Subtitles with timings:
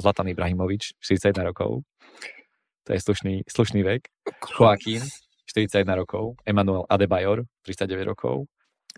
[0.00, 1.84] Zlatan Ibrahimovič, 41 rokov.
[2.88, 4.08] To je slušný, slušný vek.
[4.56, 5.04] Joaquín,
[5.46, 6.40] 41 rokov.
[6.48, 8.48] Emanuel Adebayor, 39 rokov.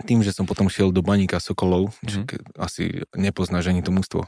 [0.08, 2.56] Tým, že som potom šiel do Baníka Sokolov, mm-hmm.
[2.56, 4.24] asi nepoznáš ani to mústvo.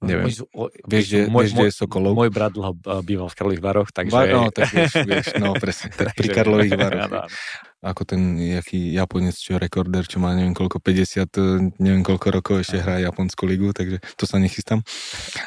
[0.00, 0.32] Neviem.
[0.32, 2.12] Môj, o, vieš, že, môj, vieš, môj, je Sokolov?
[2.16, 2.72] Môj brat dlho
[3.04, 4.16] býval v Karlových Baroch, takže...
[4.16, 7.28] Ba, no, tak vieš, vieš, no presne, tak pri Karlových Baroch.
[7.80, 12.76] Ako ten jaký Japonec, čo rekorder, čo má neviem koľko, 50, neviem koľko rokov ešte
[12.76, 14.84] hrá Japonskú ligu, takže to sa nechystám.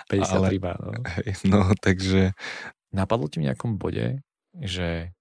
[0.09, 0.91] 50 Ale, no.
[1.05, 2.33] Hej, no, takže...
[2.89, 4.25] Napadlo ti v nejakom bode,
[4.57, 5.13] že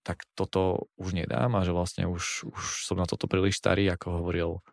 [0.00, 4.24] tak toto už nedám a že vlastne už, už som na toto príliš starý, ako
[4.24, 4.64] hovoril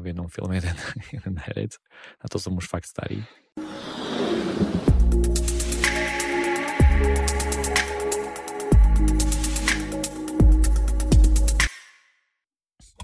[0.00, 0.76] v jednom filme jeden,
[1.12, 1.76] jeden herec.
[2.22, 3.20] A to som už fakt starý.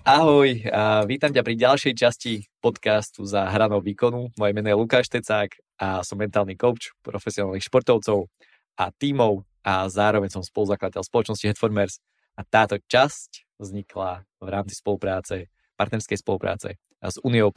[0.05, 4.37] Ahoj, a vítam ťa pri ďalšej časti podcastu za hranou výkonu.
[4.37, 5.49] Moje meno je Lukáš Tecák
[5.81, 8.29] a som mentálny coach profesionálnych športovcov
[8.77, 12.05] a tímov a zároveň som spoluzakladateľ spoločnosti Headformers
[12.37, 15.49] a táto časť vznikla v rámci spolupráce
[15.81, 17.49] partnerskej spolupráce s Uniou,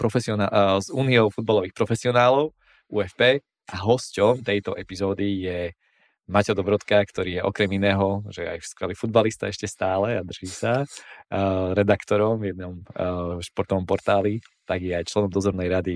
[0.79, 2.55] s Uniou futbalových profesionálov
[2.87, 5.59] UFP a hosťom tejto epizódy je
[6.27, 10.83] Maťo Dobrodka, ktorý je okrem iného, že aj skvelý futbalista ešte stále a drží sa,
[11.71, 12.83] redaktorom v jednom
[13.39, 15.95] športovom portáli, tak je aj členom dozornej rady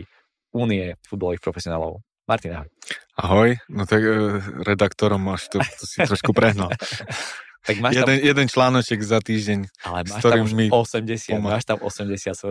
[0.52, 2.04] Únie futbalových profesionálov.
[2.28, 2.70] Martin, ahoj.
[3.16, 6.72] Ahoj, no tak e, redaktorom máš to, to si trošku prehnal.
[7.62, 8.26] Tak máš jeden, tam...
[8.26, 9.60] jeden článoček za týždeň.
[9.86, 11.62] Ale máš tam už mi 80, pomáha.
[11.62, 12.48] máš tam 80, so,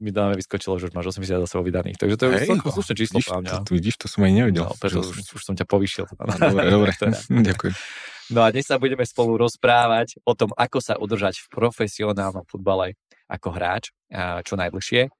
[0.00, 2.00] mi dáme vyskočilo, že už máš 80 za sebou vydaných.
[2.00, 3.18] Takže to je hey, celkom slušné číslo.
[3.20, 4.64] Vidíš, to, to, vidíš, to som aj nevedel.
[4.64, 6.08] No, preto už, už, som ťa povyšil.
[6.16, 6.90] No, dobre, dobre.
[7.00, 7.18] Teda.
[7.52, 7.74] ďakujem.
[8.32, 12.96] No a dnes sa budeme spolu rozprávať o tom, ako sa udržať v profesionálnom futbale
[13.28, 13.92] ako hráč,
[14.48, 15.12] čo najdlhšie.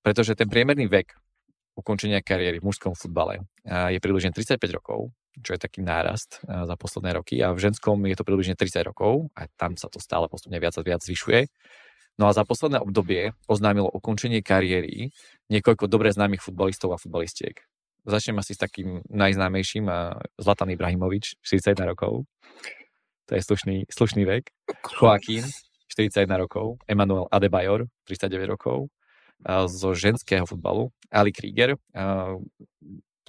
[0.00, 1.12] Pretože ten priemerný vek
[1.76, 6.74] ukončenia kariéry v mužskom futbale je približne 35 rokov čo je taký nárast eh, za
[6.74, 10.26] posledné roky a v ženskom je to približne 30 rokov a tam sa to stále
[10.26, 11.48] postupne viac a viac zvyšuje.
[12.18, 15.14] No a za posledné obdobie oznámilo ukončenie kariéry
[15.54, 17.62] niekoľko dobre známych futbalistov a futbalistiek.
[18.02, 19.86] Začnem asi s takým najznámejším
[20.34, 22.26] Zlatan Ibrahimovič, 41 rokov.
[23.28, 24.50] To je slušný, slušný vek.
[24.98, 25.44] Joaquín,
[25.92, 26.80] 41 rokov.
[26.88, 28.88] Emanuel Adebayor, 39 rokov.
[29.68, 30.90] Zo ženského futbalu.
[31.12, 31.76] Ali Krieger,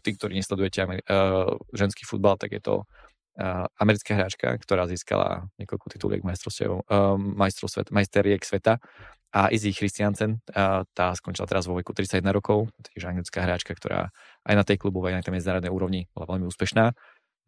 [0.02, 5.88] tí, ktorí nesledujete uh, ženský futbal, tak je to uh, americká hráčka, ktorá získala niekoľko
[5.92, 8.82] tituliek majstrovstiev, uh, majstrov majsteriek sveta
[9.30, 14.10] a Izzy Christiansen, uh, tá skončila teraz vo veku 31 rokov, takže anglická hráčka, ktorá
[14.48, 16.92] aj na tej klubu, aj na tej medzinárodnej úrovni bola veľmi úspešná.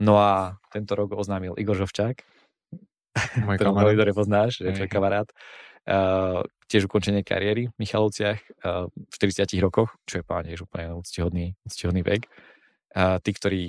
[0.01, 2.21] No a tento rok oznámil Igor Žovčák,
[3.45, 3.93] môj kamarát.
[3.93, 5.29] ktorý poznáš, je tvoj kamarát.
[6.71, 8.39] Tiež ukončenie kariéry v Michalovciach
[8.91, 12.29] v 40 rokoch, čo je páne, úplne úctihodný, úctihodný vek.
[12.91, 13.63] Uh, tí, ktorí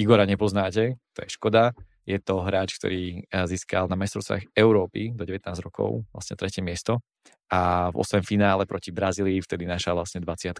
[0.00, 1.76] Igora nepoznáte, to je škoda,
[2.08, 7.04] je to hráč, ktorý získal na majstrovstvách Európy do 19 rokov, vlastne tretie miesto.
[7.50, 10.54] A v 8 finále proti Brazílii vtedy naša vlastne 20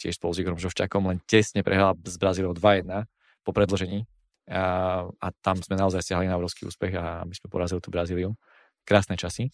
[0.00, 3.04] tiež spolu s Igorom Žovčakom len tesne prehrala s Brazíliou 2-1
[3.44, 4.08] po predložení
[4.48, 8.32] a, a tam sme naozaj stiahli na obrovský úspech a my sme porazili tú Brazíliu
[8.84, 9.50] krásne časy.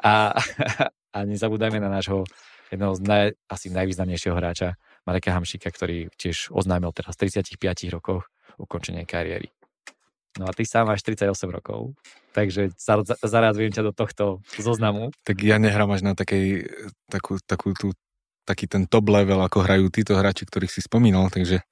[0.00, 0.36] A,
[1.16, 2.28] a nezabúdajme na nášho
[2.70, 4.76] jedného z naj, asi najvýznamnejšieho hráča,
[5.06, 8.26] Mareka Hamšika, ktorý tiež oznámil teraz v 35 rokoch
[8.58, 9.54] ukončenie kariéry.
[10.36, 11.96] No a ty sám máš 38 rokov,
[12.36, 12.68] takže
[13.24, 15.08] zarázujem ťa do tohto zoznamu.
[15.24, 16.68] Tak ja nehrám až na takej,
[17.08, 17.96] takú, takú tú,
[18.44, 21.64] taký ten top level, ako hrajú títo hráči, ktorých si spomínal, takže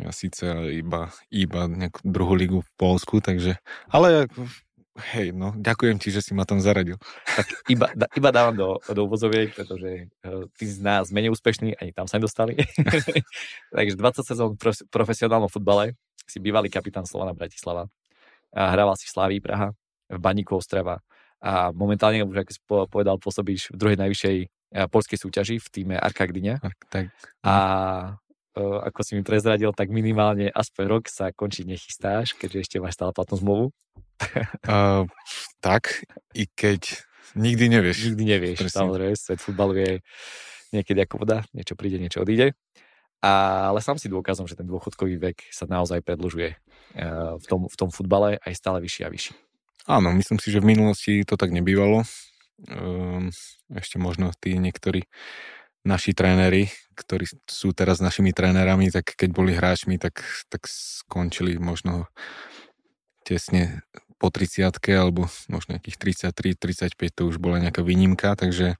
[0.00, 0.48] ja síce
[0.80, 3.60] iba, iba nejakú druhú ligu v Polsku, takže,
[3.92, 4.32] ale
[4.98, 6.98] Hej, no, ďakujem ti, že si ma tam zaradil.
[7.22, 11.78] Tak iba, da, iba dávam do, do úvozoviek, pretože uh, tí z nás menej úspešní,
[11.78, 12.58] ani tam sa nedostali.
[13.76, 15.94] Takže 20 sezón v profesionálnom futbale,
[16.26, 17.86] si bývalý kapitán Slovana Bratislava.
[18.50, 19.70] A hrával si v Slaví Praha,
[20.10, 20.98] v Baníku Ostrava
[21.38, 25.94] a momentálne, už ako si povedal, pôsobíš v druhej najvyššej uh, polskej súťaži v týme
[25.96, 26.58] Arka Gdynia.
[26.90, 27.14] Tak.
[27.46, 32.76] A uh, ako si mi prezradil, tak minimálne aspoň rok sa končiť nechystáš, keďže ešte
[32.82, 33.66] máš stále platnú zmluvu.
[34.66, 35.08] Uh,
[35.64, 36.04] tak,
[36.36, 37.00] i keď
[37.38, 38.12] nikdy nevieš.
[38.12, 38.78] Nikdy nevieš, Presne.
[38.84, 39.92] samozrejme, svet futbalu je
[40.74, 42.52] niekedy ako voda, niečo príde, niečo odíde.
[43.20, 47.68] A, ale sám si dôkazom, že ten dôchodkový vek sa naozaj predlžuje uh, v tom,
[47.68, 49.32] v tom futbale aj stále vyšší a vyšší.
[49.88, 52.04] Áno, myslím si, že v minulosti to tak nebývalo.
[52.68, 53.32] Um,
[53.72, 55.08] ešte možno tí niektorí
[55.84, 60.20] naši tréneri, ktorí sú teraz našimi trénerami, tak keď boli hráčmi, tak,
[60.52, 62.08] tak skončili možno
[63.24, 63.84] tesne
[64.20, 65.96] po 30 alebo možno nejakých
[66.28, 68.76] 33, 35, to už bola nejaká výnimka, takže,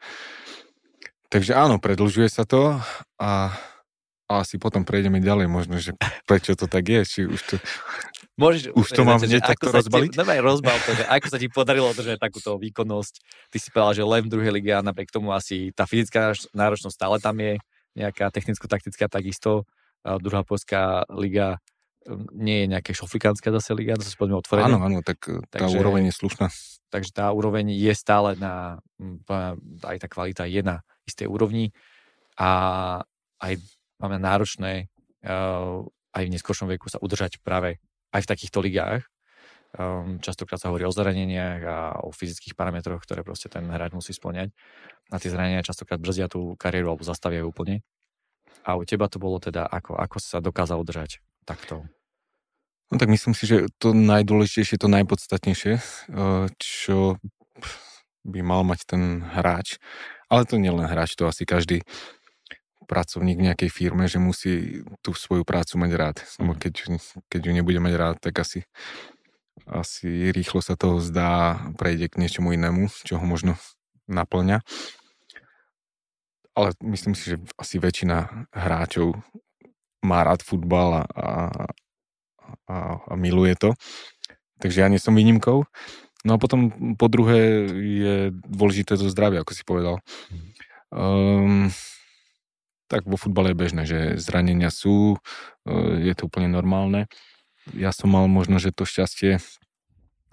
[1.33, 2.77] takže áno, predlžuje sa to
[3.17, 3.57] a,
[4.29, 5.97] a asi potom prejdeme ďalej, možno, že
[6.29, 7.57] prečo to tak je, či už to,
[8.41, 10.17] Môžeš, už to mám hneď takto rozbaliť?
[10.17, 13.15] Ti, rozbal to, že ako sa ti podarilo držať takúto výkonnosť.
[13.53, 16.97] Ty si povedal, že len v druhej lige a napriek tomu asi tá fyzická náročnosť
[16.97, 17.61] stále tam je,
[18.01, 19.69] nejaká technicko-taktická takisto.
[20.01, 21.61] A druhá polská liga
[22.09, 24.73] um, nie je nejaká šoflikánska zase liga, to sa poďme otvorene.
[24.73, 26.49] Áno, áno, tak e, tá takže, úroveň je slušná.
[26.89, 28.81] Takže tá úroveň je stále na,
[29.85, 31.77] aj tá kvalita je na istej úrovni
[32.41, 32.51] a
[33.45, 33.61] aj
[34.01, 34.89] máme náročné
[35.29, 37.79] uh, aj v neskôršom veku sa udržať práve
[38.11, 39.07] aj v takýchto ligách.
[39.71, 44.11] Um, častokrát sa hovorí o zraneniach a o fyzických parametroch, ktoré proste ten hráč musí
[44.11, 44.51] splňať.
[45.15, 47.87] A tie zranenia častokrát brzdia tú kariéru alebo zastavia úplne.
[48.67, 49.95] A u teba to bolo teda ako?
[49.95, 51.87] Ako sa dokázal udržať takto?
[52.91, 55.79] No tak myslím si, že to najdôležitejšie, to najpodstatnejšie,
[56.59, 57.23] čo
[58.27, 59.79] by mal mať ten hráč,
[60.27, 61.87] ale to nie len hráč, to asi každý
[62.91, 66.17] pracovník v nejakej firme, že musí tú svoju prácu mať rád.
[66.43, 66.99] Lebo keď,
[67.31, 68.67] keď ju nebude mať rád, tak asi,
[69.71, 73.55] asi rýchlo sa toho zdá, prejde k niečomu inému, čo ho možno
[74.11, 74.67] naplňa.
[76.59, 79.15] Ale myslím si, že asi väčšina hráčov
[80.03, 81.29] má rád futbal a, a,
[82.67, 82.77] a,
[83.07, 83.79] a miluje to.
[84.59, 85.63] Takže ja nie som výnimkou.
[86.21, 86.69] No a potom
[87.01, 90.05] po druhé je dôležité to zdravie, ako si povedal.
[90.93, 91.73] Um,
[92.91, 95.15] tak vo futbale je bežné, že zranenia sú,
[95.63, 97.07] e, je to úplne normálne.
[97.71, 99.39] Ja som mal možno, že to šťastie,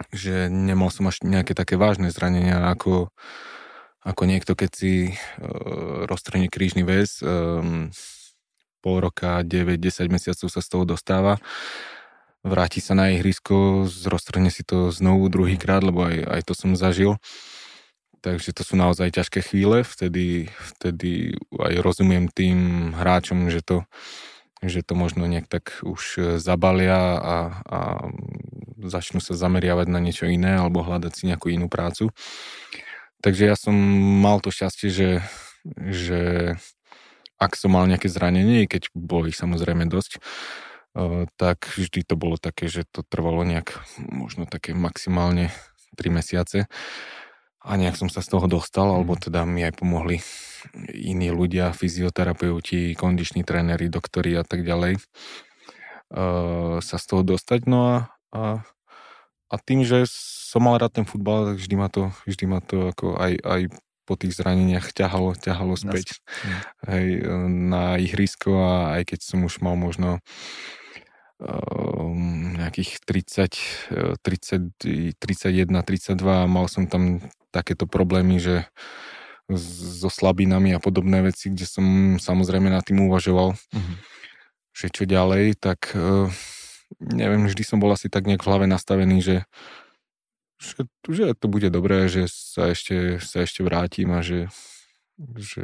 [0.10, 3.14] že nemal som až nejaké také vážne zranenia, ako,
[4.02, 7.90] ako niekto, keď si uh, roztrhne krížny väz, um,
[8.86, 11.42] pol roka, 9-10 mesiacov sa z toho dostáva,
[12.46, 17.18] vráti sa na ihrisko, roztrhne si to znovu druhýkrát, lebo aj, aj to som zažil.
[18.22, 23.86] Takže to sú naozaj ťažké chvíle, vtedy, vtedy aj rozumiem tým hráčom, že to,
[24.66, 27.80] že to možno nejak tak už e, zabalia a, a
[28.82, 32.10] začnú sa zameriavať na niečo iné alebo hľadať si nejakú inú prácu.
[33.22, 33.74] Takže ja som
[34.22, 35.10] mal to šťastie, že,
[35.78, 36.22] že
[37.38, 40.20] ak som mal nejaké zranenie, keď bolo ich samozrejme dosť, e,
[41.38, 45.54] tak vždy to bolo také, že to trvalo nejak možno také maximálne
[46.02, 46.66] 3 mesiace
[47.68, 49.22] a nejak som sa z toho dostal, alebo mhm.
[49.28, 50.24] teda mi aj pomohli
[50.96, 57.68] iní ľudia, fyzioterapeuti, kondiční tréneri, doktori a tak ďalej uh, sa z toho dostať.
[57.70, 57.96] No a,
[58.34, 58.42] a,
[59.52, 60.08] a tým, že
[60.48, 63.62] som mal rád ten futbal, tak vždy ma to, vždy ma to ako aj, aj
[64.08, 66.24] po tých zraneniach ťahalo, ťahalo späť
[66.88, 67.28] hej,
[67.68, 70.24] na ihrisko a aj keď som už mal možno
[71.44, 77.20] um, nejakých 30, 30, 31, 32 mal som tam
[77.52, 78.68] takéto problémy, že
[79.56, 81.86] so slabinami a podobné veci, kde som
[82.20, 83.96] samozrejme nad tým uvažoval, mm-hmm.
[84.76, 86.28] že čo ďalej, tak uh,
[87.00, 89.38] neviem, vždy som bol asi tak nejak v hlave nastavený, že,
[90.60, 94.52] že, že to bude dobré, že sa ešte, sa ešte vrátim a že,
[95.40, 95.64] že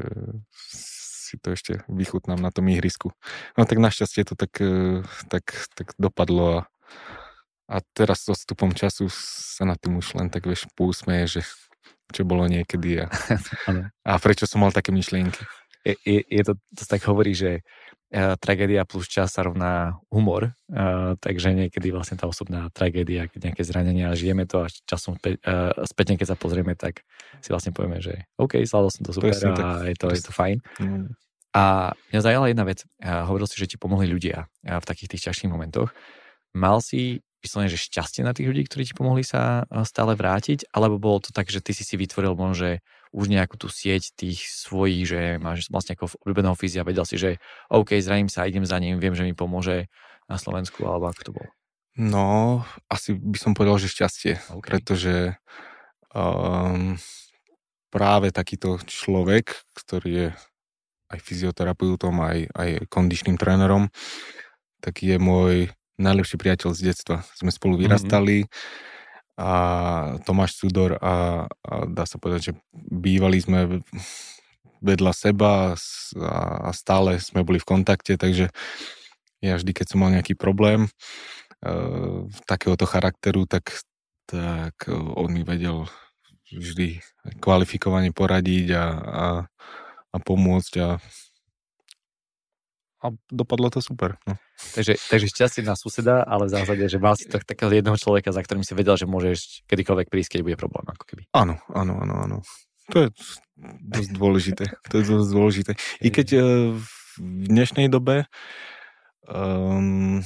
[1.33, 3.15] si to ešte vychutnám na tom ihrisku.
[3.57, 6.61] No tak našťastie to tak, e, tak, tak dopadlo a,
[7.67, 11.41] a teraz s odstupom času sa na tým už len tak vieš pousmeje, že
[12.13, 13.09] čo bolo niekedy a,
[14.09, 15.41] a prečo som mal také myšlienky.
[15.83, 20.55] Je, je, je to, to tak hovorí, že uh, tragédia plus čas sa rovná humor,
[20.71, 25.35] uh, takže niekedy vlastne tá osobná tragédia, keď nejaké zranenia, žijeme to a časom pe,
[25.43, 27.03] uh, spätne, keď sa pozrieme, tak
[27.43, 30.23] si vlastne povieme, že OK, zvládol som to super Presne, a tak, je, to, je
[30.23, 30.57] to fajn.
[30.79, 31.11] Mm.
[31.53, 32.81] A mňa zaujala jedna vec.
[32.97, 35.93] Hovoril si, že ti pomohli ľudia v takých tých ťažších momentoch.
[36.57, 40.95] Mal si vyslovene, že šťastie na tých ľudí, ktorí ti pomohli sa stále vrátiť, alebo
[40.95, 42.71] bolo to tak, že ty si si vytvoril možno, že
[43.13, 47.37] už nejakú tú sieť tých svojich, že máš vlastne ako obľúbeného fyzia, vedel si, že
[47.69, 49.91] OK, zraním sa, idem za ním, viem, že mi pomôže
[50.25, 51.49] na Slovensku, alebo ako to bolo?
[51.93, 54.65] No, asi by som povedal, že šťastie, okay.
[54.65, 55.37] pretože
[56.09, 56.97] um,
[57.93, 60.27] práve takýto človek, ktorý je
[61.13, 63.93] aj fyzioterapeutom, aj, aj kondičným trénerom,
[64.81, 67.21] tak je môj najlepší priateľ z detstva.
[67.37, 67.81] Sme spolu mhm.
[67.85, 69.41] vyrastali mm-hmm.
[69.41, 69.51] a
[70.25, 73.81] Tomáš Sudor a, a dá sa povedať, že bývali sme
[74.83, 76.35] vedľa seba a,
[76.67, 78.51] a stále sme boli v kontakte, takže
[79.39, 83.83] ja vždy, keď som mal nejaký problém uh, takéhoto charakteru, tak,
[84.27, 85.87] tak on mi vedel
[86.51, 86.99] vždy
[87.39, 89.25] kvalifikovane poradiť a, a,
[90.11, 90.87] a pomôcť a
[93.03, 94.15] a dopadlo to super.
[94.23, 94.39] No.
[94.73, 98.31] Takže, takže šťastie na suseda, ale v zásade, že mal si tak, takého jedného človeka,
[98.31, 100.87] za ktorým si vedel, že môžeš kedykoľvek prísť, keď bude problém.
[100.87, 101.27] Ako keby.
[101.35, 102.37] Áno, áno, áno, áno.
[102.95, 103.07] To je
[103.83, 104.65] dosť dôležité.
[104.89, 105.71] To je dosť dôležité.
[105.99, 106.43] I keď uh,
[106.79, 106.87] v
[107.51, 108.25] dnešnej dobe
[109.27, 110.23] um,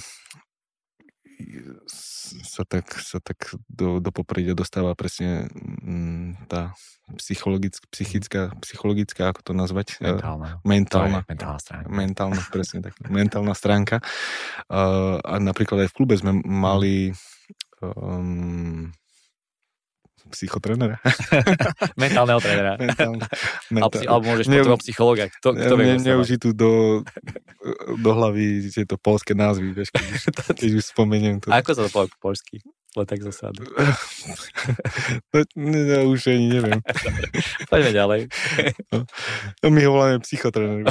[1.88, 5.48] sa tak, sa tak do, do popredia dostáva presne
[5.86, 6.74] mm, tá
[7.16, 9.88] psychologická, psychická, psychologická, ako to nazvať?
[10.04, 10.60] Mentálna.
[10.68, 11.20] Mentálna.
[11.24, 11.88] mentálna stránka.
[11.88, 12.94] Mentálna, presne tak.
[13.08, 13.98] Mentálna stránka.
[14.68, 17.16] Uh, a napríklad aj v klube sme mali
[17.80, 18.92] um,
[20.30, 20.98] psychotrenera.
[22.02, 22.76] Mentálneho trénera.
[22.76, 23.26] Mentálne,
[23.72, 24.04] mentál...
[24.08, 25.24] alebo môžeš športového psychologa.
[25.32, 27.02] Kto, kto ne, neužitú do,
[27.98, 30.22] do hlavy tieto polské názvy, vieš, keď, už,
[30.60, 31.50] keď už spomeniem to.
[31.50, 32.60] Ako sa to povie po polsky?
[32.98, 33.62] Tak zasadu.
[35.30, 36.82] no, ne, ne, už ani neviem.
[37.70, 38.22] Poďme ďalej.
[38.90, 39.06] No,
[39.62, 40.82] no my ho voláme psychotrener.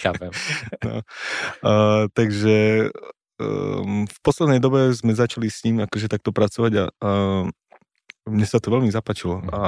[0.00, 0.32] Chápem.
[0.80, 1.04] No.
[1.60, 2.88] Uh, takže
[3.40, 7.10] um, v poslednej dobe sme začali s ním akože takto pracovať a, a
[8.26, 9.48] mne sa to veľmi zapačilo mhm.
[9.54, 9.62] a,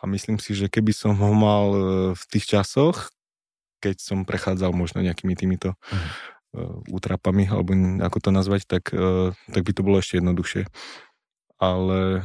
[0.00, 1.80] a myslím si, že keby som ho mal e,
[2.16, 3.12] v tých časoch,
[3.84, 6.80] keď som prechádzal možno nejakými týmito uh-huh.
[6.88, 10.64] útrapami, alebo ako to nazvať, tak, uh, tak by to bolo ešte jednoduchšie.
[11.60, 12.24] Ale,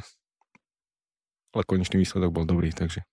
[1.51, 3.03] ale konečný výsledok bol dobrý, takže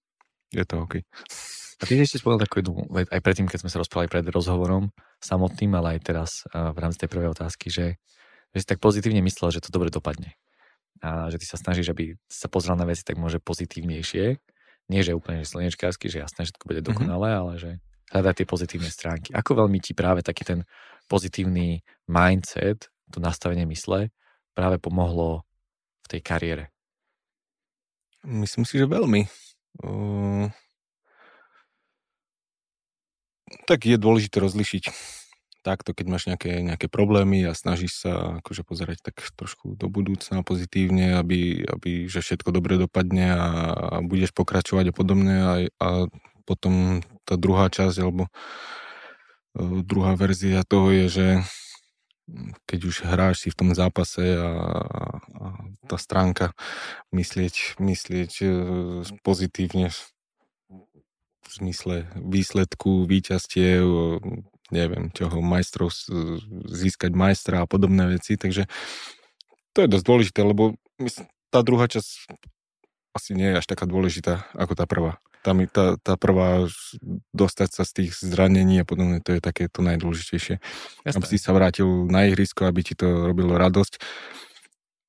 [0.55, 1.03] je to OK.
[1.03, 5.75] A ty ešte spomenul takú jednu, aj predtým, keď sme sa rozprávali pred rozhovorom samotným,
[5.75, 7.99] ale aj teraz v rámci tej prvej otázky, že,
[8.55, 10.39] že si tak pozitívne myslel, že to dobre dopadne
[11.05, 14.41] a že ty sa snažíš, aby sa pozrel na veci tak môže pozitívnejšie.
[14.87, 16.89] Nie, že úplne že slnečkársky, že jasné, že to bude mhm.
[16.93, 17.43] dokonalé, mm-hmm.
[17.43, 17.71] ale že
[18.15, 19.29] hľadať tie pozitívne stránky.
[19.35, 20.61] Ako veľmi ti práve taký ten
[21.11, 24.11] pozitívny mindset, to nastavenie mysle
[24.55, 25.43] práve pomohlo
[26.07, 26.65] v tej kariére?
[28.27, 29.27] Myslím si, že veľmi.
[29.83, 30.51] Uh,
[33.71, 34.91] tak je dôležité rozlišiť
[35.67, 40.47] takto, keď máš nejaké, nejaké problémy a snažíš sa akože pozerať tak trošku do budúcna
[40.47, 45.89] pozitívne, aby, aby že všetko dobre dopadne a, a budeš pokračovať a podobne a, a
[46.47, 51.27] potom tá druhá časť alebo uh, druhá verzia toho je, že
[52.71, 54.51] keď už hráš si v tom zápase a,
[55.19, 55.47] a
[55.91, 56.55] tá stránka
[57.11, 59.99] myslieť, myslieť uh, pozitívne v
[61.51, 63.87] zmysle výsledku, víťazstiev,
[64.71, 65.95] neviem čoho, majstrov,
[66.67, 68.67] získať majstra a podobné veci, takže
[69.77, 70.75] to je dosť dôležité, lebo
[71.53, 72.33] tá druhá časť
[73.17, 75.17] asi nie je až taká dôležitá ako tá prvá.
[75.41, 76.67] Tá, tá, tá prvá,
[77.31, 80.59] dostať sa z tých zranení a podobne, to je také to najdôležitejšie.
[81.07, 81.17] Jasne.
[81.17, 84.03] Aby si sa vrátil na ihrisko, aby ti to robilo radosť.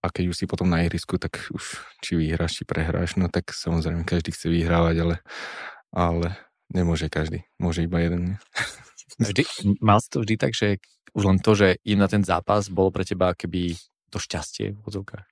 [0.05, 3.49] A keď už si potom na ihrisku, tak už či vyhráš, či prehráš, no tak
[3.49, 5.15] samozrejme každý chce vyhrávať, ale,
[5.89, 6.37] ale
[6.69, 7.49] nemôže každý.
[7.57, 8.37] Môže iba jeden.
[9.15, 9.47] Vždy,
[9.79, 10.83] mal si to vždy tak, že
[11.15, 13.73] už len to, že im na ten zápas bolo pre teba keby
[14.11, 15.25] to šťastie v odzovkách?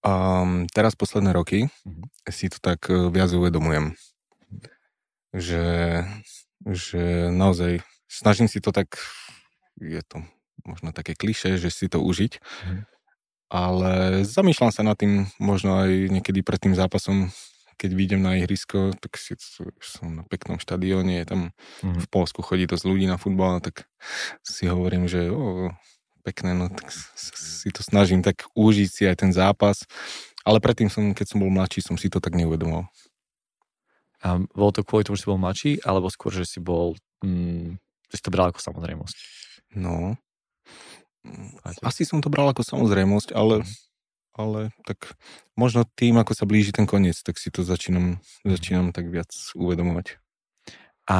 [0.00, 2.32] Um, teraz posledné roky mm-hmm.
[2.32, 3.92] si to tak e, viac uvedomujem.
[5.36, 5.66] Že,
[6.64, 8.96] že naozaj snažím si to tak,
[9.76, 10.24] je to
[10.64, 12.82] možno také kliše, že si to užiť, mm-hmm.
[13.52, 17.28] ale zamýšľam sa nad tým možno aj niekedy pred tým zápasom,
[17.80, 19.32] keď vidím na ihrisko, tak si,
[19.80, 21.40] som na peknom štadióne, je tam
[21.80, 22.04] mm.
[22.04, 23.88] v Polsku chodí dosť ľudí na futbal, tak
[24.44, 25.72] si hovorím, že o,
[26.20, 29.88] pekné, no tak si to snažím tak užiť si aj ten zápas,
[30.44, 32.84] ale predtým som, keď som bol mladší, som si to tak neuvedomoval.
[34.20, 36.92] A bolo to kvôli tomu, že si bol mladší, alebo skôr, že si bol,
[37.24, 37.80] mm,
[38.12, 39.16] že si to bral ako samozrejmosť?
[39.80, 40.20] No,
[41.80, 43.89] asi som to bral ako samozrejmosť, ale mm
[44.34, 45.18] ale tak
[45.58, 50.18] možno tým, ako sa blíži ten koniec, tak si to začínam, začínam tak viac uvedomovať.
[51.10, 51.18] A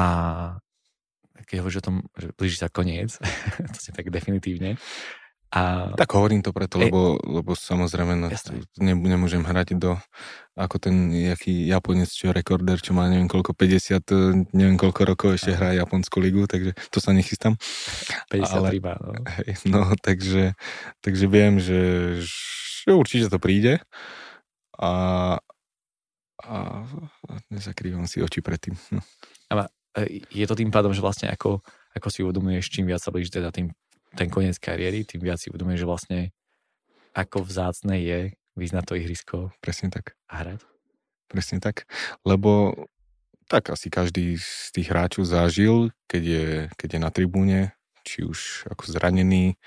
[1.49, 3.19] keď hovoríš o tom, že blíži sa koniec,
[3.75, 4.79] to si tak definitívne,
[5.51, 5.91] a...
[5.99, 8.31] Tak hovorím to preto, lebo, lebo samozrejme na,
[8.79, 9.99] ne, nemôžem hrať do
[10.55, 15.59] ako ten jaký Japonec, čo rekorder, čo má neviem koľko, 50, neviem koľko rokov ešte
[15.59, 17.59] hrá Japonskú ligu, takže to sa nechystám.
[18.31, 19.11] 50 Ale, ryba, no.
[19.27, 20.55] Hej, no, takže,
[21.03, 21.79] takže viem, že
[22.89, 23.83] určite to príde
[24.79, 24.93] a,
[26.41, 26.57] a
[27.53, 28.79] nezakrývam si oči predtým.
[28.97, 29.05] No.
[29.53, 29.69] A
[30.09, 31.61] je to tým pádom, že vlastne ako,
[31.93, 33.75] ako si uvedomuješ, čím viac sa blíži teda tým,
[34.15, 36.19] ten koniec kariéry, tým viac si uvedomuješ, že vlastne
[37.11, 38.19] ako vzácne je
[38.55, 39.37] vyznať to ihrisko.
[39.59, 40.15] Presne tak.
[40.31, 40.63] A hrať.
[41.31, 41.87] Presne tak,
[42.27, 42.75] lebo
[43.51, 46.47] tak asi každý z tých hráčov zažil, keď je,
[46.79, 47.61] keď je na tribúne,
[48.07, 49.59] či už ako zranený,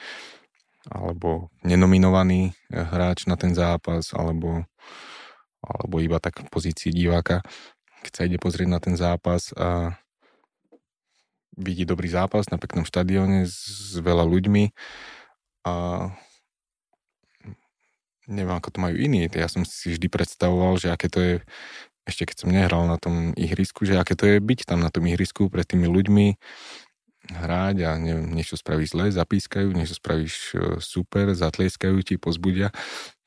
[0.89, 4.67] alebo nenominovaný eh, hráč na ten zápas, alebo,
[5.63, 7.43] alebo iba tak v pozícii diváka,
[8.03, 9.95] keď sa ide pozrieť na ten zápas a
[11.53, 14.73] vidí dobrý zápas na peknom štadióne s veľa ľuďmi
[15.69, 15.73] a
[18.27, 19.27] neviem, ako to majú iní.
[19.31, 21.33] Ja som si vždy predstavoval, že aké to je,
[22.07, 25.05] ešte keď som nehral na tom ihrisku, že aké to je byť tam na tom
[25.07, 26.35] ihrisku pred tými ľuďmi,
[27.31, 32.75] hrať a neviem, niečo spraví zle, zapískajú, niečo spravíš e, super, zatlieskajú ti, pozbudia.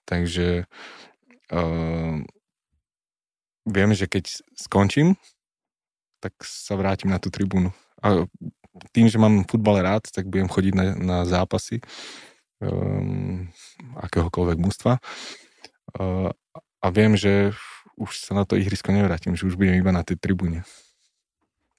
[0.06, 0.70] Takže
[1.50, 2.22] uh,
[3.66, 5.18] viem, že keď skončím,
[6.22, 7.74] tak sa vrátim na tú tribúnu.
[7.98, 8.30] A
[8.94, 11.82] tým, že mám futbal rád, tak budem chodiť na, na zápasy
[12.62, 13.50] um,
[13.98, 15.02] akéhokoľvek mústva.
[15.98, 16.30] Uh,
[16.78, 17.50] a viem, že
[17.98, 20.62] už sa na to ihrisko nevrátim, že už budem iba na tej tribúne.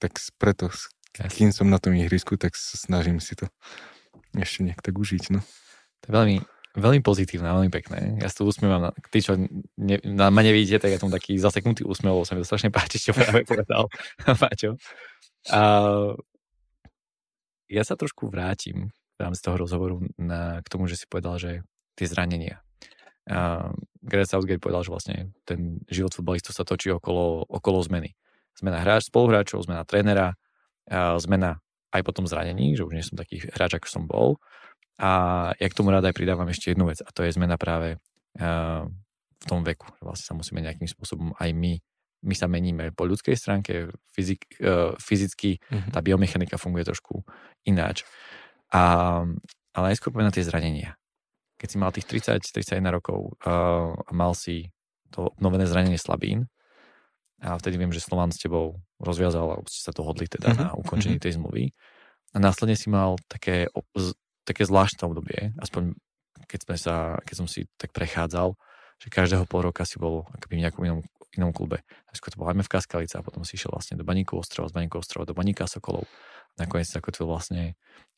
[0.02, 0.68] Tak preto
[1.12, 3.48] kým som na tom ihrisku, tak sa snažím si to
[4.36, 5.34] ešte nejak tak užiť.
[5.34, 5.40] No.
[5.40, 6.36] To je veľmi,
[6.78, 8.20] veľmi pozitívne, veľmi pekné.
[8.22, 8.92] Ja si to usmievam.
[9.10, 9.34] Tí, čo
[9.80, 13.00] ne, na, ma nevidíte, tak ja som taký zaseknutý úsmev, sa mi to strašne páči,
[13.00, 13.90] čo práve povedal
[14.40, 14.76] Paťo.
[15.50, 15.60] A
[17.68, 21.66] ja sa trošku vrátim v rámci toho rozhovoru na, k tomu, že si povedal, že
[21.98, 22.62] tie zranenia.
[23.28, 28.16] Uh, Gareth Southgate povedal, že vlastne ten život futbalistu sa točí okolo, okolo zmeny.
[28.56, 30.38] Zmena hráč, spoluhráčov, zmena trénera,
[31.20, 31.60] zmena
[31.92, 34.40] aj po tom zranení, že už nie som taký hráč, ako som bol.
[34.98, 38.02] A ja k tomu rád aj pridávam ešte jednu vec a to je zmena práve
[38.34, 39.86] v tom veku.
[40.02, 41.78] Vlastne sa musíme nejakým spôsobom aj my
[42.22, 44.58] my sa meníme po ľudskej stránke, fyzik,
[44.98, 45.90] fyzicky mm-hmm.
[45.94, 47.22] tá biomechanika funguje trošku
[47.62, 48.02] ináč.
[48.74, 49.22] A,
[49.74, 50.98] ale najskôr poviem na tie zranenia.
[51.58, 54.70] Keď si mal tých 30-31 rokov a mal si
[55.14, 56.50] to obnovené zranenie slabín,
[57.38, 60.62] a vtedy viem, že Slovan s tebou rozviazal, alebo ste sa to hodli teda uh-huh.
[60.62, 61.26] na ukončení uh-huh.
[61.30, 61.70] tej zmluvy.
[62.34, 63.70] A následne si mal také,
[64.42, 65.94] také zvláštne obdobie, aspoň
[66.50, 68.58] keď, sme sa, keď som si tak prechádzal,
[68.98, 71.00] že každého pol roka si bol akoby v nejakom inom,
[71.38, 71.86] inom klube.
[72.10, 74.98] Najskôr to bol MFK Skalica, a potom si išiel vlastne do Baníku ostrova, z Baníku
[74.98, 76.10] ostrova do Baníka Sokolov.
[76.58, 77.62] Nakoniec si zakotvil vlastne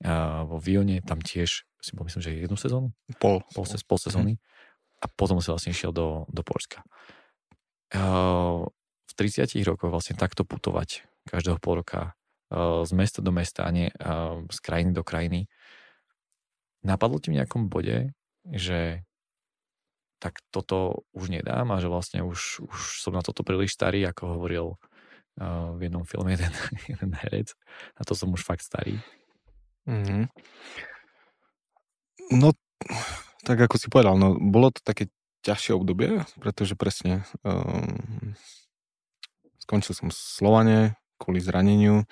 [0.00, 2.88] uh, vo Vione, tam tiež si bol myslím, že jednu sezónu?
[3.20, 3.44] Pol.
[3.52, 4.40] Pol, pol sezóny.
[4.40, 5.04] Uh-huh.
[5.04, 6.80] A potom si vlastne išiel do, do Polska.
[7.92, 8.64] Uh,
[9.20, 12.16] 30 rokoch vlastne takto putovať každého pol roka
[12.48, 15.52] uh, z mesta do mesta a nie uh, z krajiny do krajiny.
[16.80, 18.16] Napadlo ti v nejakom bode,
[18.48, 19.04] že
[20.16, 24.40] tak toto už nedám a že vlastne už, už som na toto príliš starý, ako
[24.40, 24.66] hovoril
[25.36, 26.52] uh, v jednom filme jeden,
[26.96, 27.52] jeden herec.
[28.00, 28.96] Na to som už fakt starý.
[29.84, 30.32] Mm-hmm.
[32.40, 32.56] No,
[33.44, 35.12] tak ako si povedal, no, bolo to také
[35.44, 38.36] ťažšie obdobie, pretože presne um,
[39.70, 42.02] skončil som Slovane kvôli zraneniu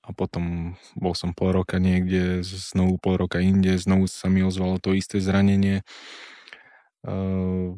[0.00, 4.80] a potom bol som pol roka niekde, znovu pol roka inde, znovu sa mi ozvalo
[4.80, 5.84] to isté zranenie.
[7.04, 7.76] Ehm,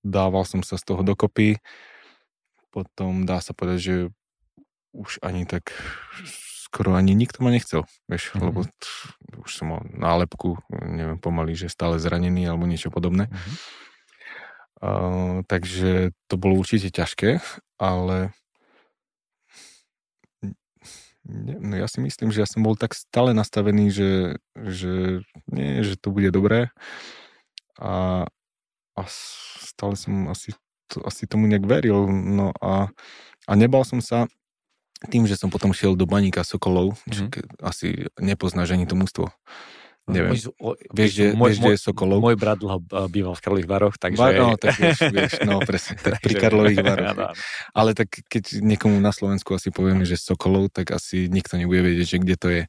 [0.00, 1.60] dával som sa z toho dokopy.
[2.72, 3.94] Potom dá sa povedať, že
[4.96, 5.70] už ani tak
[6.64, 8.42] skoro ani nikto ma nechcel, vieš, mm-hmm.
[8.46, 9.12] lebo t-
[9.44, 13.28] už som mal nálepku, neviem pomaly, že stále zranený alebo niečo podobné.
[13.28, 13.89] Mm-hmm.
[14.80, 17.44] Uh, takže to bolo určite ťažké,
[17.76, 18.32] ale
[21.28, 24.10] no ja si myslím, že ja som bol tak stále nastavený, že,
[24.56, 25.20] že
[25.52, 26.72] nie, že to bude dobré
[27.76, 28.24] a,
[28.96, 29.00] a
[29.60, 30.56] stále som asi,
[30.88, 32.88] to, asi tomu nejak veril, no a,
[33.44, 34.26] a nebal som sa
[35.08, 37.64] tým, že som potom šiel do Baníka Sokolov, mm-hmm.
[37.64, 39.32] asi nepoznáš ani to mústvo.
[40.08, 40.32] Neviem.
[40.32, 42.18] Môj, o, vieš, že, môj, vieš, môj, je Sokolov?
[42.24, 42.78] Môj brat dlho
[43.12, 44.18] býval v Karlových Varoch, takže...
[44.18, 47.36] Bar, no, tak vieš, vieš, no presne, tak pri Karlových Varoch.
[47.76, 52.16] Ale tak keď niekomu na Slovensku asi povieme, že Sokolov, tak asi nikto nebude vedieť,
[52.16, 52.62] že kde to je.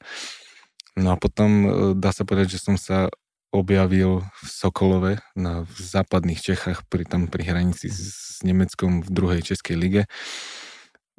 [0.99, 3.07] No a potom e, dá sa povedať, že som sa
[3.51, 9.09] objavil v Sokolove na, v západných Čechách, pri, tam pri hranici s, s Nemeckom v
[9.11, 10.03] druhej Českej lige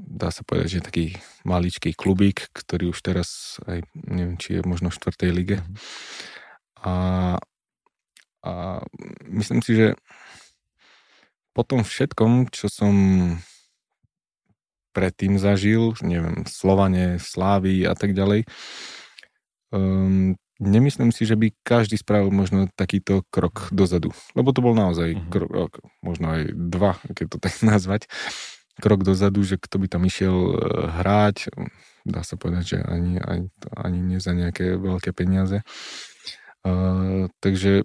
[0.03, 1.07] dá sa povedať, že taký
[1.47, 5.57] maličký klubík, ktorý už teraz aj neviem, či je možno v štvrtej lige.
[5.63, 5.75] Mhm.
[6.83, 6.95] A,
[8.43, 8.53] a
[9.31, 9.87] myslím si, že
[11.55, 12.95] po tom všetkom, čo som
[14.93, 18.45] predtým zažil, neviem, Slovane, v Slávii a tak ďalej,
[19.73, 24.13] um, nemyslím si, že by každý spravil možno takýto krok dozadu.
[24.37, 25.33] Lebo to bol naozaj mm-hmm.
[25.33, 28.09] krok, možno aj dva, keď to tak nazvať
[28.83, 30.55] krok dozadu, že kto by tam išiel e,
[30.99, 31.55] hrať,
[32.03, 33.47] dá sa povedať, že ani, ani,
[33.79, 35.63] ani nie za nejaké veľké peniaze.
[36.63, 37.83] Uh, takže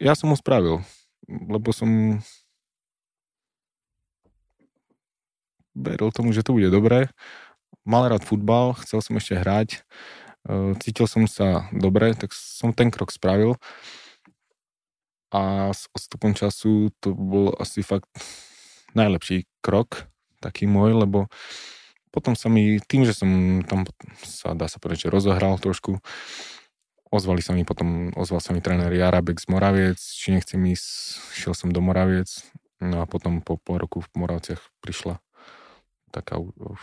[0.00, 0.80] ja som ho spravil,
[1.28, 2.20] lebo som
[5.76, 7.12] veril tomu, že to bude dobré.
[7.84, 9.68] Mal rád futbal, chcel som ešte hrať,
[10.48, 13.60] uh, cítil som sa dobre, tak som ten krok spravil.
[15.28, 18.08] A s odstupom času to bol asi fakt
[18.96, 21.26] najlepší krok, taký môj, lebo
[22.14, 23.84] potom sa mi, tým, že som tam
[24.24, 26.00] sa, dá sa povedať, že rozohral trošku,
[27.12, 30.88] ozvali sa mi potom, ozval sa mi tréner Jarabek z Moraviec, či nechcem ísť,
[31.36, 32.48] šiel som do Moraviec,
[32.78, 35.18] No a potom po pol roku v Moravciach prišla
[36.14, 36.82] taká už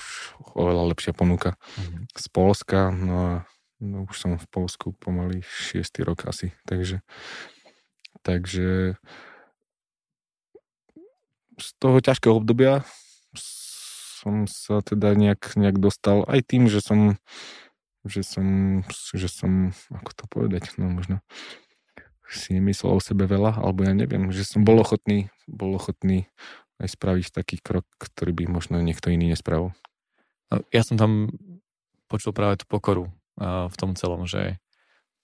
[0.53, 2.03] oveľa lepšia ponuka mm-hmm.
[2.13, 3.31] z Polska, no a
[3.79, 6.03] no už som v Polsku pomaly 6.
[6.05, 7.01] rok asi, takže
[8.21, 8.99] takže
[11.55, 12.83] z toho ťažkého obdobia
[14.25, 17.21] som sa teda nejak, nejak dostal aj tým, že som
[18.05, 18.81] že som,
[19.17, 21.25] že som, ako to povedať, no možno
[22.29, 26.29] si nemyslel o sebe veľa, alebo ja neviem, že som bol ochotný, bol ochotný
[26.77, 29.73] aj spraviť taký krok, ktorý by možno niekto iný nespravil.
[30.53, 31.33] No, ja som tam
[32.05, 33.09] počul práve tú pokoru
[33.41, 34.61] v tom celom, že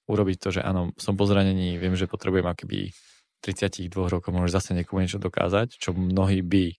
[0.10, 2.98] urobiť to, že áno, som po zranení, viem, že potrebujem akoby
[3.46, 6.78] 32 rokov môže zase niekomu niečo dokázať, čo mnohí by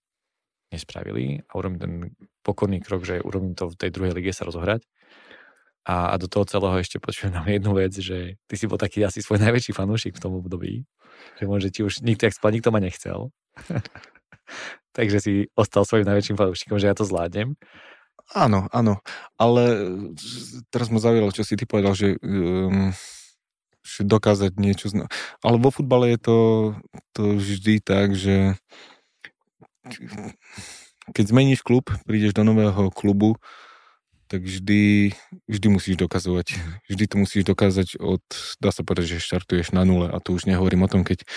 [0.72, 1.92] nespravili a urobím ten
[2.42, 4.82] pokorný krok, že urobím to v tej druhej lige sa rozohrať.
[5.82, 9.02] A, a do toho celého ešte počujem nám jednu vec, že ty si bol taký
[9.02, 10.86] asi svoj najväčší fanúšik v tom období,
[11.38, 13.34] že môže ti už nikto, jak spať, nikto ma nechcel.
[14.96, 17.58] Takže si ostal svojim najväčším fanúšikom, že ja to zvládnem.
[18.30, 19.02] Áno, áno,
[19.34, 19.62] ale
[20.70, 22.94] teraz ma zaujalo, čo si ty povedal, že, um,
[23.82, 25.10] že dokázať niečo zna-
[25.42, 26.38] Ale vo futbale je to,
[27.12, 28.54] to vždy tak, že
[31.16, 33.38] keď zmeníš klub, prídeš do nového klubu,
[34.32, 35.12] tak vždy,
[35.44, 36.56] vždy musíš dokazovať.
[36.88, 38.24] Vždy to musíš dokázať od,
[38.64, 41.28] dá sa povedať, že štartuješ na nule a tu už nehovorím o tom, keď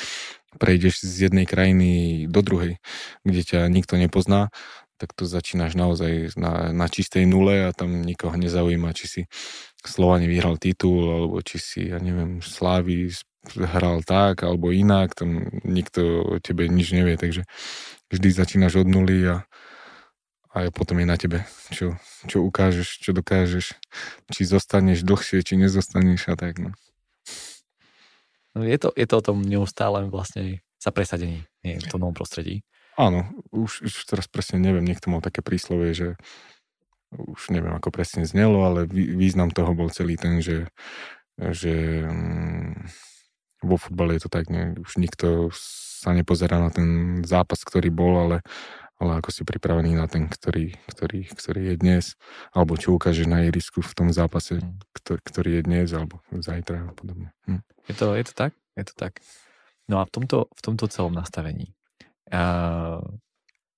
[0.56, 2.80] prejdeš z jednej krajiny do druhej,
[3.28, 4.48] kde ťa nikto nepozná,
[4.96, 9.22] tak to začínaš naozaj na, na čistej nule a tam nikoho nezaujíma, či si
[9.84, 13.12] Slovane vyhral titul, alebo či si, ja neviem, Slávy
[13.54, 17.44] hral tak, alebo inak, tam nikto o tebe nič nevie, takže
[18.10, 19.46] vždy začínaš od nuly a,
[20.54, 21.98] a potom je na tebe, čo,
[22.30, 23.76] čo ukážeš, čo dokážeš,
[24.32, 26.62] či zostaneš dlhšie, či nezostaneš a tak.
[26.62, 26.72] No.
[28.56, 32.16] No je, to, je to o tom neustálem vlastne sa presadení nie, v tom novom
[32.16, 32.64] prostredí.
[32.96, 36.08] Áno, už, už teraz presne neviem, niekto mal také príslovie, že
[37.12, 40.72] už neviem, ako presne znelo, ale význam toho bol celý ten, že,
[41.36, 42.88] že mm,
[43.68, 45.52] vo futbale je to tak, ne, už nikto
[46.06, 48.38] sa nepozerá na ten zápas, ktorý bol, ale
[48.96, 52.06] ale ako si pripravený na ten, ktorý, ktorý, ktorý je dnes,
[52.56, 54.88] alebo čo ukáže na irisku v tom zápase, mm.
[54.96, 57.36] ktorý, ktorý je dnes, alebo zajtra a podobne.
[57.44, 57.62] Hm.
[57.92, 58.52] Je, to, je to tak?
[58.80, 59.20] Je to tak.
[59.92, 61.76] No a v tomto, v tomto celom nastavení
[62.32, 63.04] uh,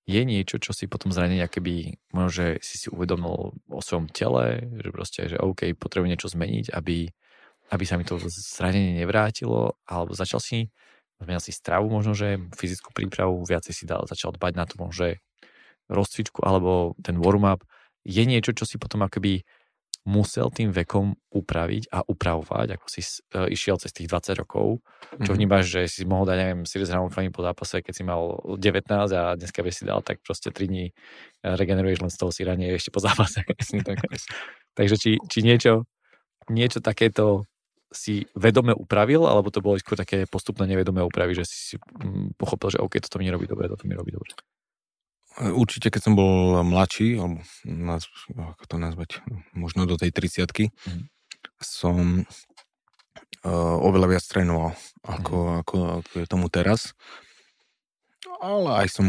[0.08, 4.70] je niečo, čo si potom zranenie, keby možno, že si si uvedomil o svojom tele,
[4.80, 7.10] že proste, že OK, potrebujem niečo zmeniť, aby,
[7.74, 10.70] aby sa mi to zranenie nevrátilo, alebo začal si
[11.22, 15.18] zmenil si stravu možno, že fyzickú prípravu, viacej si dal, začal dbať na to že
[15.88, 17.64] rozcvičku alebo ten warm-up
[18.06, 19.42] je niečo, čo si potom akoby
[20.08, 25.20] musel tým vekom upraviť a upravovať, ako si uh, išiel cez tých 20 rokov, čo
[25.20, 25.36] mm-hmm.
[25.36, 29.36] vnímaš, že si mohol dať, neviem, Sirius Ramon po zápase, keď si mal 19 a
[29.36, 30.96] dneska by si dal, tak proste 3 dní
[31.44, 33.44] regeneruješ len z toho sírania ešte po zápase.
[34.78, 35.84] Takže či, či niečo,
[36.48, 37.44] niečo takéto
[37.88, 42.76] si vedome upravil, alebo to bolo skôr také postupné nevedomé úpravy, že si mm, pochopil,
[42.76, 44.36] že OK, toto mi robí dobre, toto mi robí dobre?
[45.38, 49.10] Určite, keď som bol mladší, alebo naz, ako to nazvať,
[49.54, 51.04] možno do tej 30 mm.
[51.62, 52.26] som
[53.46, 54.74] uh, oveľa viac trénoval,
[55.06, 55.54] ako, mm.
[55.64, 56.92] ako, ako je tomu teraz.
[58.42, 59.06] Ale aj som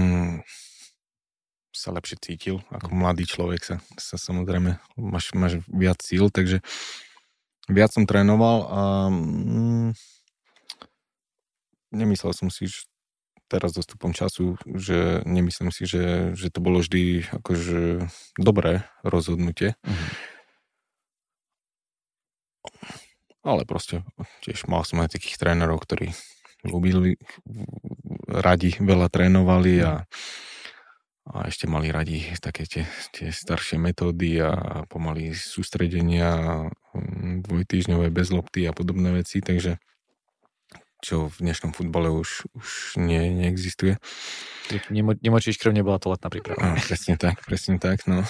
[1.73, 6.59] sa lepšie cítil, ako mladý človek sa, sa samozrejme, máš, máš viac síl, takže
[7.69, 8.81] viac som trénoval a
[9.13, 9.89] mm,
[11.93, 12.89] nemyslel som si, že
[13.49, 18.05] teraz dostupom času, že nemyslím si, že, že to bolo vždy akože
[18.37, 19.73] dobré rozhodnutie.
[19.81, 20.09] Mm-hmm.
[23.41, 24.05] Ale proste
[24.45, 26.13] tiež mal som aj takých trénerov, ktorí
[26.61, 27.17] ľúbili,
[28.27, 30.05] radi veľa trénovali a
[31.27, 38.31] a ešte mali radi také tie, tie staršie metódy a pomaly sústredenia, mm, dvojtýžňové bez
[38.31, 39.77] lopty a podobné veci, takže
[40.99, 42.67] čo v dnešnom futbale už, už
[42.99, 43.95] nie, neexistuje.
[44.91, 46.59] Nemo, nemočíš krv, nebola to letná príprava.
[46.59, 48.27] No, presne tak, presne tak, no.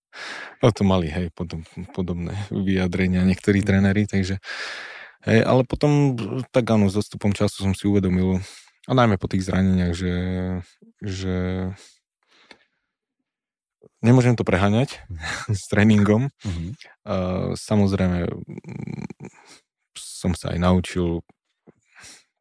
[0.64, 4.40] no to mali, hej, podob, podobné vyjadrenia niektorí tréneri, takže
[5.28, 6.16] hej, ale potom,
[6.48, 8.40] tak áno, s odstupom času som si uvedomil,
[8.86, 10.14] a najmä po tých zraneniach, že,
[11.02, 11.34] že
[14.04, 15.00] Nemôžem to preháňať
[15.48, 16.28] s tréningom.
[16.44, 16.70] Mm-hmm.
[17.06, 18.28] Uh, samozrejme,
[19.96, 21.24] som sa aj naučil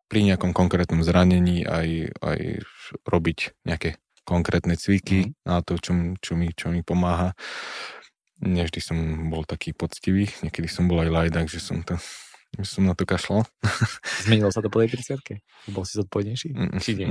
[0.06, 2.40] pri nejakom konkrétnom zranení aj, aj
[3.10, 5.46] robiť nejaké konkrétne cviky mm-hmm.
[5.48, 5.92] na to, čo,
[6.22, 7.34] čo, mi, čo mi pomáha.
[8.44, 8.98] Nevždy som
[9.32, 11.96] bol taký poctivý, niekedy som bol aj lajdak, že som to
[12.64, 13.44] som na to kašľal.
[14.24, 16.50] Zmenilo sa to po tej 30 Bol si zodpovednejší?
[16.56, 17.08] Mm, Či nie?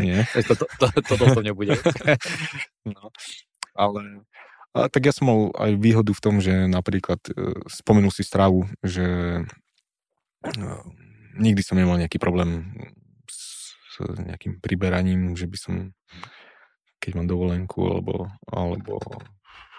[0.00, 0.18] nie.
[0.46, 1.76] to, to, to, to, to to nebude.
[2.88, 3.14] no,
[3.78, 4.26] ale
[4.76, 8.68] a tak ja som mal aj výhodu v tom, že napríklad e, spomenul si stravu,
[8.84, 9.40] že
[10.44, 10.64] e,
[11.40, 12.76] nikdy som nemal nejaký problém
[13.24, 15.74] s, s nejakým priberaním, že by som
[17.00, 18.98] keď mám dovolenku alebo, alebo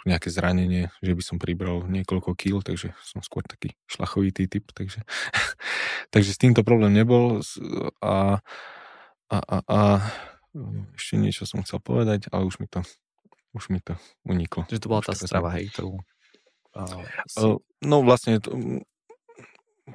[0.07, 5.03] nejaké zranenie, že by som pribral niekoľko kýl, takže som skôr taký šlachovitý typ, takže,
[6.13, 7.43] takže s týmto problém nebol.
[7.99, 8.39] A,
[9.27, 9.79] a, a, a
[10.95, 12.87] ešte niečo som chcel povedať, ale už mi to
[13.57, 14.69] už mi to uniklo.
[14.69, 15.97] Že to bola tá strava, hej, ktorú...
[16.77, 17.57] Uh.
[17.81, 18.53] No vlastne, to,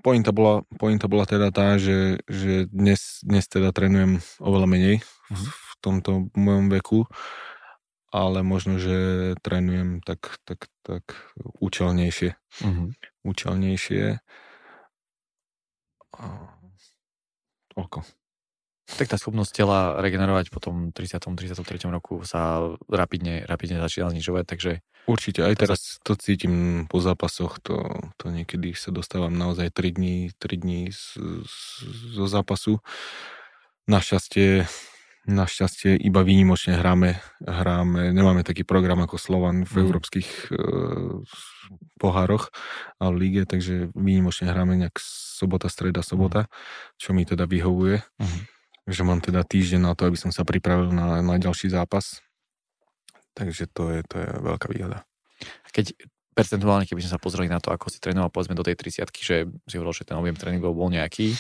[0.03, 4.97] pointa bola, pointa bola teda tá, že, že dnes, dnes teda trénujem oveľa menej
[5.31, 7.07] v tomto mojom veku
[8.13, 12.37] ale možno, že trénujem tak, tak, tak účelnejšie.
[12.61, 12.93] Uh-huh.
[13.25, 14.21] Účelnejšie.
[17.73, 18.05] Toľko.
[19.01, 21.19] Tak tá schopnosť tela regenerovať po tom 30.
[21.19, 21.89] 33.
[21.89, 24.73] roku sa rapidne, rapidne začína znižovať, takže...
[25.09, 27.83] Určite, aj teraz to cítim po zápasoch, to,
[28.21, 31.57] to niekedy sa dostávam naozaj 3 dní, 3 dní z, z,
[32.15, 32.79] zo zápasu.
[33.91, 34.71] Našťastie
[35.23, 39.83] Našťastie iba výnimočne hráme, hráme, nemáme taký program ako Slovan v mm.
[39.87, 40.59] európskych e,
[42.03, 42.51] pohároch
[42.99, 46.51] a v líge, takže výnimočne hráme nejak sobota, streda, sobota,
[46.99, 48.03] čo mi teda vyhovuje.
[48.19, 48.43] Mm.
[48.87, 52.19] Že mám teda týždeň na to, aby som sa pripravil na, na ďalší zápas.
[53.33, 55.07] Takže to je, to je veľká výhoda.
[55.73, 55.97] Keď
[56.33, 59.37] percentuálne, keby sme sa pozreli na to, ako si trénoval povedzme do tej 30 že
[59.49, 61.37] si hovoril, že ten objem tréningov bol nejaký,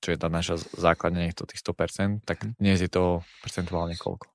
[0.00, 2.58] čo je tá naša základne, to tých 100%, tak mhm.
[2.58, 4.26] dnes je to percentuálne koľko?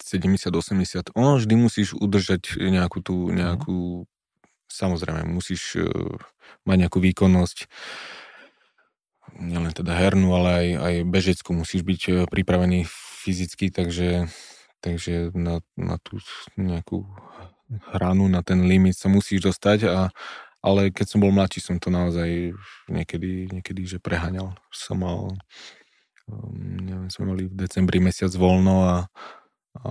[0.00, 1.14] 70-80.
[1.14, 3.34] Ono vždy musíš udržať nejakú tú, mhm.
[3.36, 3.78] nejakú,
[4.66, 5.86] samozrejme, musíš uh,
[6.66, 7.70] mať nejakú výkonnosť,
[9.40, 12.84] nielen teda hernú, ale aj, aj bežeckú, musíš byť uh, pripravený
[13.24, 14.28] fyzicky, takže,
[14.84, 16.20] takže na, na tú
[16.54, 17.08] nejakú
[17.96, 20.10] hranu, na ten limit sa musíš dostať a,
[20.60, 22.52] ale keď som bol mladší, som to naozaj
[22.90, 24.52] niekedy, niekedy že preháňal.
[24.68, 25.32] Som mal,
[26.28, 26.52] um,
[26.84, 28.96] neviem, sme mali v decembri mesiac voľno a,
[29.80, 29.90] a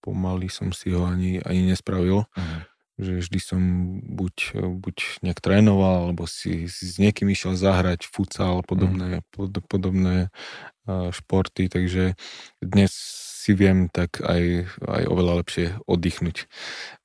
[0.00, 2.24] pomaly som si ho ani, ani nespravil.
[2.24, 2.60] Uh-huh.
[2.98, 3.60] Že vždy som
[4.02, 9.30] buď, buď nejak trénoval, alebo si, si s niekým išiel zahrať futsal, podobné, uh-huh.
[9.30, 10.34] pod, podobné
[10.90, 12.18] uh, športy, takže
[12.58, 12.90] dnes
[13.48, 16.50] si viem tak aj, aj oveľa lepšie oddychnúť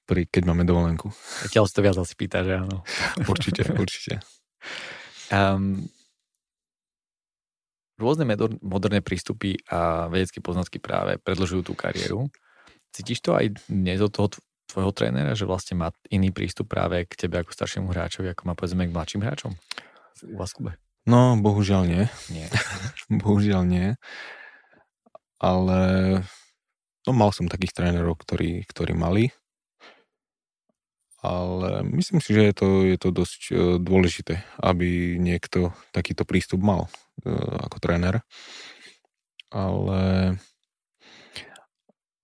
[0.04, 1.14] pri, keď máme dovolenku.
[1.48, 2.84] Zatiaľ si to viac asi pýta, že áno.
[3.32, 4.20] určite, určite.
[5.32, 5.88] Um,
[7.96, 8.28] rôzne
[8.60, 12.28] moderné prístupy a vedecké poznatky práve predlžujú tú kariéru.
[12.92, 14.28] Cítiš to aj dnes od toho
[14.74, 18.54] tvojho trénera, že vlastne má iný prístup práve k tebe ako staršiemu hráčovi, ako má
[18.58, 19.54] povedzme k mladším hráčom
[20.34, 20.80] u vás klube?
[21.06, 22.04] No, bohužiaľ nie.
[22.32, 22.48] Nie.
[23.22, 23.88] bohužiaľ nie.
[25.38, 25.80] Ale
[27.04, 29.30] no, mal som takých trénerov, ktorí, ktorí mali
[31.24, 36.60] ale myslím si, že je to, je to dosť e, dôležité, aby niekto takýto prístup
[36.60, 36.92] mal
[37.24, 37.32] e,
[37.64, 38.28] ako tréner.
[39.48, 40.36] Ale,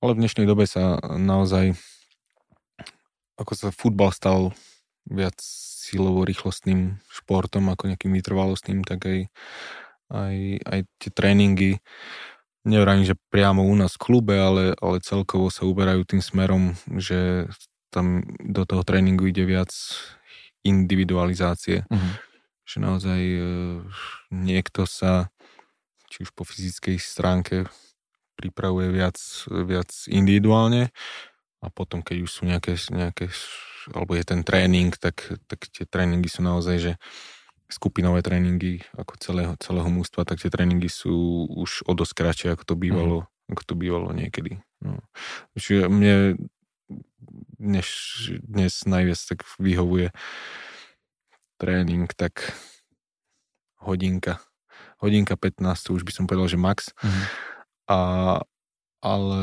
[0.03, 1.79] ale v dnešnej dobe sa naozaj,
[3.39, 4.51] ako sa futbal stal
[5.07, 5.39] viac
[5.89, 9.19] silovo rýchlostným športom ako nejakým vytrvalostným, tak aj,
[10.11, 11.71] aj, aj tie tréningy
[12.67, 17.49] nevrajím, že priamo u nás v klube, ale, ale celkovo sa uberajú tým smerom, že
[17.89, 19.73] tam do toho tréningu ide viac
[20.61, 21.87] individualizácie.
[21.89, 22.13] Uh-huh.
[22.69, 23.41] Že naozaj e,
[24.29, 25.33] niekto sa,
[26.13, 27.65] či už po fyzickej stránke,
[28.37, 29.17] pripravuje viac,
[29.49, 30.93] viac individuálne
[31.59, 33.27] a potom, keď už sú nejaké, nejaké
[33.91, 36.93] alebo je ten tréning, tak, tak tie tréningy sú naozaj, že
[37.69, 42.63] skupinové tréningy ako celého, celého mústva, tak tie tréningy sú už o dosť kratšie, ako
[42.65, 43.51] to bývalo, uh-huh.
[43.53, 44.57] ako to bývalo niekedy.
[44.81, 45.03] No.
[45.53, 46.39] Čiže mne
[47.59, 47.87] dnes,
[48.41, 50.09] dnes najviac tak vyhovuje
[51.59, 52.55] tréning, tak
[53.83, 54.39] hodinka.
[54.99, 56.91] Hodinka 15, už by som povedal, že max.
[56.99, 57.25] Mm-hmm.
[57.91, 57.99] A,
[59.03, 59.41] ale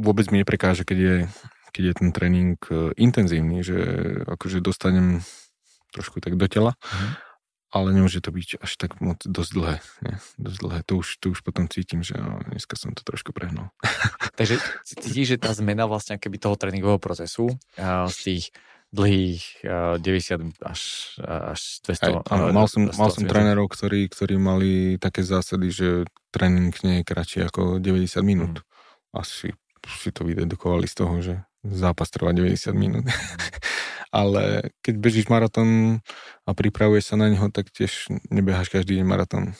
[0.00, 1.16] vôbec mi neprekáže, keď je,
[1.76, 3.78] keď je ten tréning e, intenzívny, že
[4.26, 5.20] akože dostanem
[5.92, 6.74] trošku tak do tela.
[6.80, 7.30] Mm-hmm
[7.70, 9.76] ale nemôže to byť až tak moc dosť dlhé.
[10.02, 10.16] Nie?
[10.42, 10.78] Dosť dlhé.
[10.90, 13.70] To už, to už potom cítim, že no, dneska som to trošku prehnal.
[14.38, 17.54] Takže cítiš, že tá zmena vlastne keby toho tréningového procesu
[18.10, 18.44] z tých
[18.90, 20.80] dlhých 90 až,
[21.22, 22.10] až 200.
[22.10, 25.88] Aj, áno, mal som, mal som trénerov, ktorí, ktorí mali také zásady, že
[26.34, 28.54] tréning nie je kratší ako 90 minút.
[28.58, 28.66] Mm.
[29.14, 29.54] Asi
[29.86, 33.06] si to vydedukovali z toho, že zápas trvá 90 minút.
[34.12, 36.02] ale keď bežíš maratón
[36.44, 39.54] a pripravuješ sa na neho, tak tiež nebeháš každý deň maratón.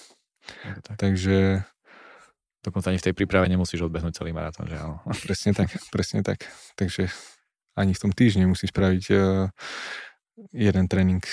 [0.83, 0.99] Tak.
[0.99, 1.63] Takže
[2.61, 5.01] Dokonca ani v tej príprave nemusíš odbehnúť celý maratón, že áno.
[5.25, 6.45] Presne tak, presne tak.
[6.77, 7.09] Takže
[7.73, 9.49] ani v tom týždni musíš spraviť uh,
[10.53, 11.25] jeden tréning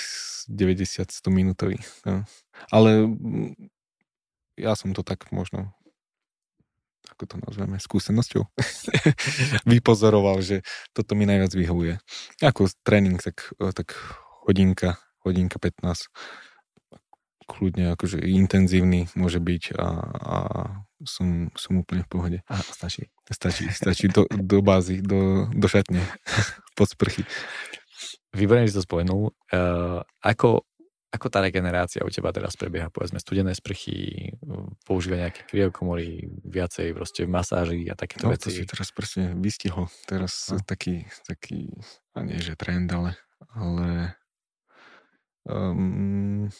[0.48, 1.76] 90-100 minútový.
[2.08, 2.24] No.
[2.72, 3.12] Ale
[4.56, 5.76] ja som to tak možno
[7.08, 8.42] ako to nazveme, skúsenosťou
[9.72, 11.94] vypozoroval, že toto mi najviac vyhovuje.
[12.42, 13.96] Ako tréning, tak, tak
[14.46, 16.10] hodinka, hodinka 15
[17.48, 20.36] kľudne akože intenzívny môže byť a, a
[21.08, 22.38] som, som úplne v pohode.
[22.44, 23.08] A stačí.
[23.24, 26.04] Stačí, stačí do, do bázy, do, do šatne,
[26.76, 27.24] pod sprchy.
[28.36, 29.32] Výborne, že to spomenul.
[29.48, 30.68] Uh, ako,
[31.08, 32.92] ako tá regenerácia u teba teraz prebieha?
[32.92, 34.28] Povedzme, studené sprchy,
[34.84, 38.52] používa nejaké kriokomory, viacej proste masáži a takéto no, veci.
[38.52, 39.88] to si teraz presne vystihol.
[40.04, 40.60] Teraz no.
[40.60, 41.72] taký, taký,
[42.12, 43.16] a nie že trend, ale,
[43.56, 44.20] ale
[45.48, 46.52] um,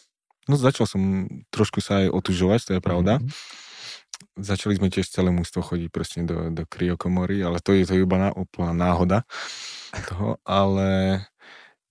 [0.49, 3.21] no začal som trošku sa aj otužovať, to je pravda.
[3.21, 3.67] Mm-hmm.
[4.39, 8.17] Začali sme tiež celé mústvo chodiť presne do, do kriokomory, ale to je to iba
[8.17, 9.29] na, úplná náhoda
[10.09, 11.21] toho, ale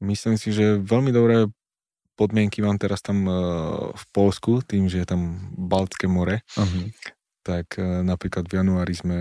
[0.01, 1.45] myslím si, že veľmi dobré
[2.17, 6.89] podmienky mám teraz tam uh, v Polsku, tým, že je tam Baltské more, uh-huh.
[7.45, 9.17] tak uh, napríklad v januári sme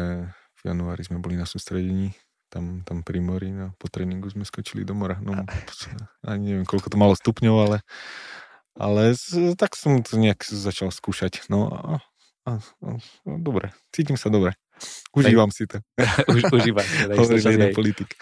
[0.56, 2.16] v januári sme boli na sústredení
[2.48, 5.18] tam, tam pri mori, no, po tréningu sme skočili do mora.
[5.20, 5.34] No,
[6.30, 7.78] ani neviem, koľko to malo stupňov, ale,
[8.78, 9.12] ale
[9.58, 11.44] tak som to nejak začal skúšať.
[11.52, 11.78] No a,
[12.46, 14.56] a, a, a dobre, cítim sa dobre.
[15.16, 15.80] Užívam si to.
[16.36, 17.12] Už, užívam si to.
[17.16, 18.12] Hovorím politik.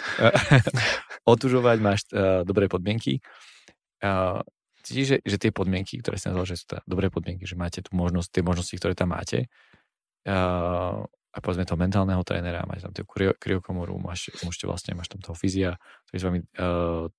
[1.26, 3.18] Otužovať máš uh, dobré podmienky.
[3.98, 4.38] Uh,
[4.84, 7.96] cítiš, že, že tie podmienky, ktoré si nazval, že sú dobré podmienky, že máte tu
[7.96, 9.48] možnosť, tie možnosti, ktoré tam máte,
[10.28, 11.00] uh,
[11.34, 13.02] a povedzme toho mentálneho trénera, máš tam tú
[13.40, 15.74] kryokomoru, máš, môžete vlastne, máš tam toho fyzia,
[16.06, 17.10] ktorý s vami uh,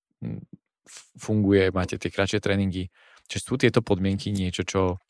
[1.20, 2.88] funguje, máte tie kratšie tréningy.
[3.28, 5.02] Čiže sú tieto podmienky niečo, čo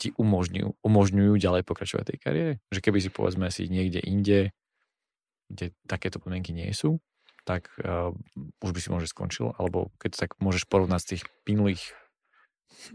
[0.00, 2.52] ti umožňujú, umožňujú ďalej pokračovať tej kariére?
[2.72, 4.56] Že keby si povedzme si niekde inde,
[5.52, 7.02] kde takéto podmienky nie sú,
[7.44, 8.10] tak uh,
[8.64, 11.82] už by si možno skončil, alebo keď tak môžeš porovnať z tých minulých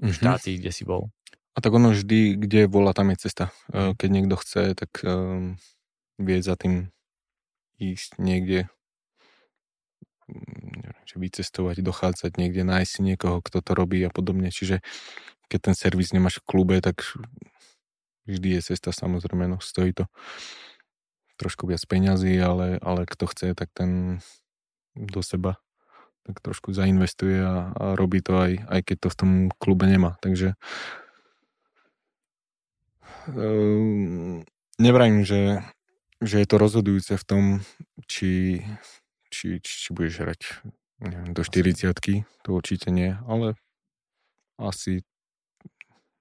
[0.02, 0.14] mm-hmm.
[0.18, 1.14] štátí, kde si bol.
[1.54, 3.54] A tak ono vždy, kde vola, tam je cesta.
[3.70, 5.54] Uh, keď niekto chce, tak uh,
[6.18, 6.90] vie za tým
[7.80, 8.68] ísť niekde
[10.28, 14.52] mm, neviem, že vycestovať, dochádzať niekde, nájsť si niekoho, kto to robí a podobne.
[14.52, 14.84] Čiže
[15.50, 17.02] keď ten servis nemáš v klube, tak
[18.30, 20.06] vždy je cesta samozrejme, no stojí to
[21.40, 24.20] trošku viac peňazí, ale, ale kto chce, tak ten
[24.94, 25.58] do seba
[26.28, 30.14] tak trošku zainvestuje a, a robí to aj, aj keď to v tom klube nemá.
[30.22, 30.54] Takže
[33.34, 34.46] um,
[34.78, 35.66] nevrajím, že,
[36.22, 37.44] že je to rozhodujúce v tom,
[38.06, 38.62] či,
[39.34, 40.42] či, či, či budeš hrať
[41.02, 41.90] neviem, do 40
[42.44, 43.56] to určite nie, ale
[44.60, 45.08] asi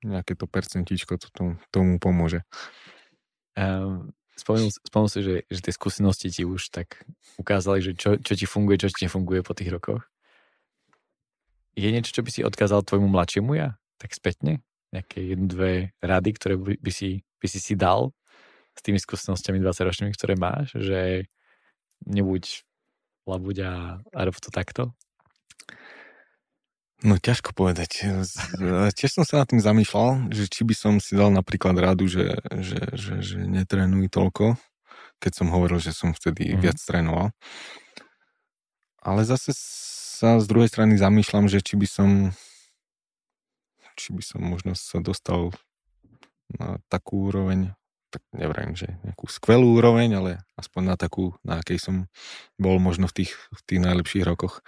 [0.07, 2.47] nejaké to percentičko to tomu, tomu pomôže.
[3.59, 7.03] Um, Spomenul, spomenul si, že, že tie skúsenosti ti už tak
[7.43, 10.07] ukázali, že čo, čo ti funguje, čo ti nefunguje po tých rokoch.
[11.75, 13.75] Je niečo, čo by si odkázal tvojmu mladšiemu ja?
[13.99, 14.63] Tak spätne?
[14.95, 18.15] Nejaké jednu, dve rady, ktoré by, si, by si si dal
[18.79, 20.75] s tými skúsenostiami 20-ročnými, ktoré máš?
[20.79, 21.27] Že
[22.07, 22.63] nebuď
[23.27, 23.73] labuť a
[24.23, 24.95] rob to takto?
[27.07, 28.11] No ťažko povedať.
[28.99, 32.43] Tiež som sa nad tým zamýšľal, že či by som si dal napríklad rádu, že,
[32.59, 34.59] že, že, že netrénuj toľko,
[35.23, 36.59] keď som hovoril, že som vtedy mm.
[36.59, 37.31] viac trénoval.
[38.99, 39.55] Ale zase
[40.19, 42.11] sa z druhej strany zamýšľam, že či by som
[43.99, 45.51] či by som možno sa dostal
[46.55, 47.75] na takú úroveň,
[48.15, 51.97] tak nevrajím, že nejakú skvelú úroveň, ale aspoň na takú, na akej som
[52.57, 54.63] bol možno v tých, v tých najlepších rokoch.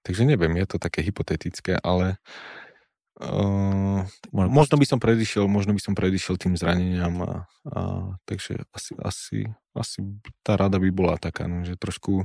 [0.00, 2.16] Takže neviem, je to také hypotetické, ale
[3.20, 7.32] uh, možno by som predišiel, možno by som predišiel tým zraneniam a,
[7.68, 7.80] a
[8.24, 9.38] takže asi, asi,
[9.76, 9.98] asi
[10.40, 12.24] tá rada by bola taká, no, že trošku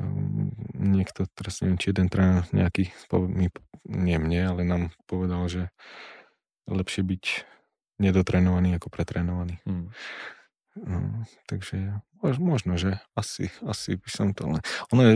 [0.00, 2.88] um, niekto, teraz neviem, či jeden tréner nejaký,
[3.28, 3.52] mi,
[3.84, 5.62] nie mne, ale nám povedal, že
[6.66, 7.24] lepšie byť
[8.00, 9.60] nedotrenovaný ako pretrenovaný.
[9.64, 9.92] Hmm.
[10.76, 14.44] No, takže možno, že asi, asi by som to...
[14.44, 14.60] Len...
[14.92, 15.14] Ono je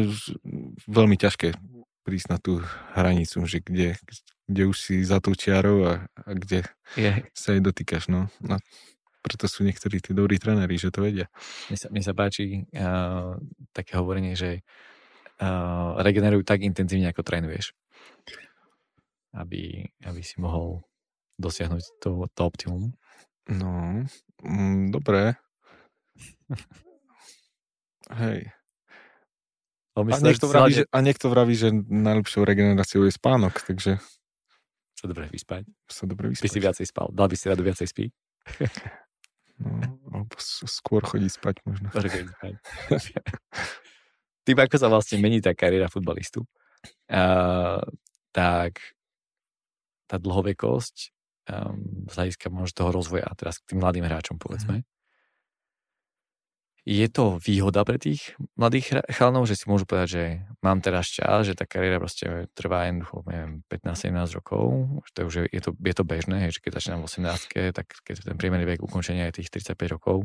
[0.89, 1.53] veľmi ťažké
[2.01, 2.65] prísť na tú
[2.97, 4.01] hranicu, že kde,
[4.49, 6.65] kde už si za tou čiarou a, a kde
[6.97, 7.13] je.
[7.37, 8.09] sa jej dotýkaš.
[8.09, 8.33] No.
[8.41, 8.57] no.
[9.21, 11.29] Preto sú niektorí tí dobrí tréneri, že to vedia.
[11.69, 13.37] Mne sa, mne sa páči uh,
[13.77, 14.65] také hovorenie, že
[15.45, 17.77] uh, regenerujú tak intenzívne, ako trénuješ.
[19.37, 20.81] Aby, aby si mohol
[21.37, 22.97] dosiahnuť to, to optimum.
[23.45, 24.03] No,
[24.41, 25.37] mm, dobre.
[28.11, 28.51] Hej.
[29.99, 33.99] A, niekto vraví, že, a niekto vraví, že najlepšou regeneráciou je spánok, takže...
[34.97, 35.67] Sa dobre vyspať.
[35.91, 36.45] Sa dobre vyspať.
[36.47, 37.09] By si viacej spal.
[37.13, 38.05] Dal by si radu viacej spí?
[39.61, 41.91] no, alebo skôr chodí spať možno.
[44.47, 46.47] Tým, ako sa vlastne mení tá kariéra futbalistu,
[47.13, 47.83] uh,
[48.33, 48.81] tak
[50.09, 51.13] tá dlhovekosť
[51.51, 54.85] um, z hľadiska možno toho rozvoja, teraz k tým mladým hráčom povedzme, mm
[56.89, 60.25] je to výhoda pre tých mladých chalanov, že si môžu povedať, že
[60.65, 64.65] mám teraz čas, že tá kariéra proste trvá jednoducho, neviem, 15-17 rokov,
[65.05, 67.87] že to už je, je, to, je to bežné, že keď začínam v 18 tak
[68.01, 70.25] keď ten priemerný vek ukončenia je tých 35 rokov,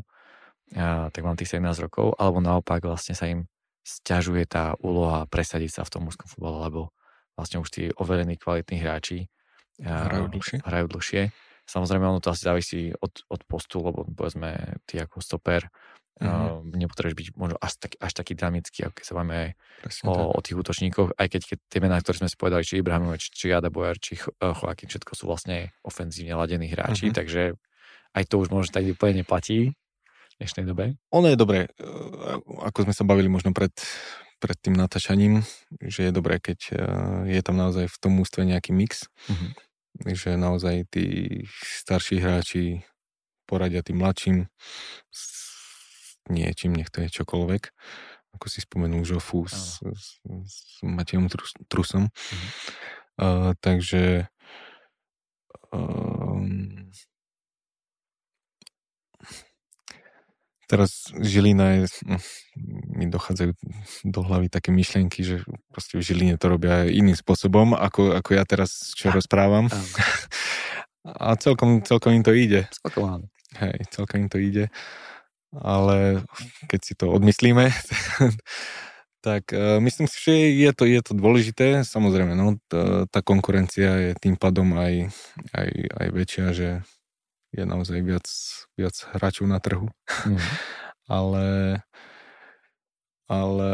[0.79, 3.45] a, tak mám tých 17 rokov, alebo naopak vlastne sa im
[3.85, 6.81] stiažuje tá úloha presadiť sa v tom úzkom futbale, lebo
[7.37, 9.29] vlastne už tí overení kvalitní hráči
[9.77, 10.57] hrajú dlhšie.
[10.63, 11.21] Hrajú dlhšie.
[11.65, 15.65] Samozrejme, ono to asi závisí od, od postu, lebo povedzme, ty ako stoper
[16.15, 16.71] Mm-hmm.
[16.71, 19.59] Uh, nepotrebuješ byť možno až, tak, až taký dynamický, ako keď sa máme
[20.07, 23.35] o, o tých útočníkoch, aj keď, keď tie mená, ktoré sme si povedali, či Ibrahimovič,
[23.35, 27.19] či Jada Bojar, či Choakin, všetko sú vlastne ofenzívne ladení hráči, mm-hmm.
[27.19, 27.41] takže
[28.15, 30.95] aj to už možno tak úplne neplatí v dnešnej dobe.
[31.11, 31.83] Ono je dobré, e,
[32.63, 33.75] ako sme sa bavili možno pred,
[34.39, 35.43] pred tým natáčaním,
[35.83, 36.75] že je dobré, keď e,
[37.35, 39.51] je tam naozaj v tom ústve nejaký mix, mm-hmm.
[40.15, 41.05] že naozaj tí
[41.51, 42.87] starší hráči
[43.43, 44.47] poradia tým mladším
[46.29, 47.63] niečím, nech to je čokoľvek,
[48.35, 52.11] ako si spomenul Žofu s, s, s Matejom Trus, Trusom.
[53.15, 54.27] Uh, takže
[55.71, 56.91] um,
[60.67, 62.21] teraz Žilina je, hm,
[62.99, 63.55] mi dochádzajú
[64.11, 65.35] do hlavy také myšlienky, že
[65.71, 69.71] proste v Žiline to robia iným spôsobom, ako, ako ja teraz čo rozprávam.
[71.05, 72.65] A celkom, celkom im to ide.
[72.81, 73.25] Celkom áno.
[73.61, 74.73] Hej, celkom im to ide
[75.61, 76.23] ale
[76.67, 77.71] keď si to odmyslíme,
[79.25, 81.81] tak uh, myslím si, že je to, je to dôležité.
[81.81, 85.09] Samozrejme, no, tá, tá konkurencia je tým pádom aj,
[85.55, 86.69] aj, aj väčšia, že
[87.55, 88.27] je naozaj viac,
[88.75, 89.87] viac hráčov na trhu.
[90.27, 90.39] Mm.
[91.19, 91.47] ale,
[93.31, 93.69] ale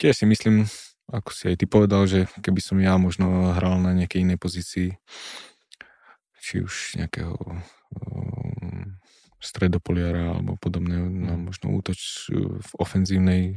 [0.00, 0.66] tiež si myslím,
[1.10, 4.88] ako si aj ty povedal, že keby som ja možno hral na nejakej inej pozícii,
[6.40, 7.36] či už nejakého
[9.40, 13.42] stredopoliara alebo podobné, no, možno útoč e, v ofenzívnej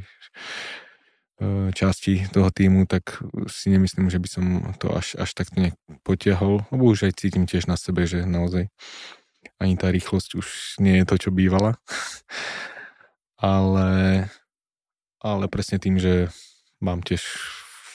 [1.76, 4.44] časti toho týmu, tak si nemyslím, že by som
[4.80, 8.72] to až, až takto nejak potiahol, lebo už aj cítim tiež na sebe, že naozaj
[9.60, 11.76] ani tá rýchlosť už nie je to, čo bývala.
[13.38, 14.24] ale,
[15.20, 16.32] ale presne tým, že
[16.80, 17.20] mám tiež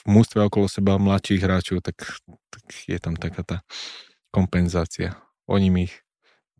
[0.08, 2.22] mústve okolo seba mladších hráčov, tak,
[2.54, 3.56] tak je tam taká tá
[4.30, 5.18] kompenzácia.
[5.50, 5.84] Oni mi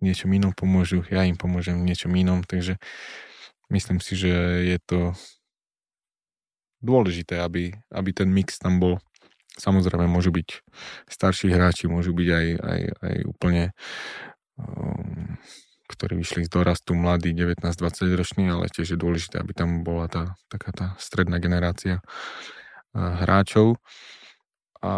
[0.04, 2.76] niečom inom pomôžu, ja im pomôžem v niečom inom, takže
[3.70, 4.32] myslím si, že
[4.66, 5.00] je to
[6.80, 8.98] dôležité, aby, aby ten mix tam bol.
[9.60, 10.64] Samozrejme, môžu byť
[11.10, 13.64] starší hráči, môžu byť aj, aj, aj úplne
[14.56, 15.36] um,
[15.90, 20.38] ktorí vyšli z dorastu mladí, 19-20 roční, ale tiež je dôležité, aby tam bola tá
[20.46, 23.76] taká tá stredná generácia uh, hráčov.
[24.80, 24.92] A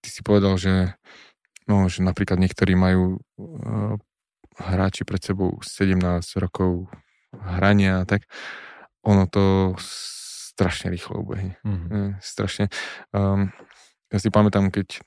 [0.00, 0.96] ty si povedal, že,
[1.68, 4.00] no, že napríklad niektorí majú uh,
[4.76, 5.96] hráči pred sebou 17
[6.36, 6.92] rokov
[7.32, 8.28] hrania, tak
[9.00, 11.56] ono to strašne rýchlo ubehne.
[11.64, 12.20] Mm-hmm.
[12.20, 12.68] Strašne.
[13.16, 13.52] Um,
[14.12, 15.00] ja si pamätám, keď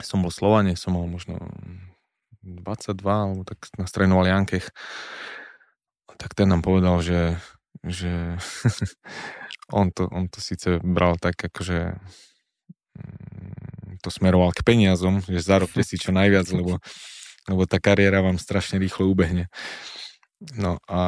[0.00, 1.38] som bol Slovane, som mal možno
[2.42, 4.70] 22, alebo tak na strednoval Jankech,
[6.18, 7.38] tak ten nám povedal, že,
[7.86, 8.38] že
[9.78, 11.98] on, to, on to síce bral tak, akože
[12.98, 16.78] mm, to smeroval k peniazom, že zarobte si čo najviac, lebo
[17.48, 19.48] lebo tá kariéra vám strašne rýchlo ubehne.
[20.54, 21.00] No a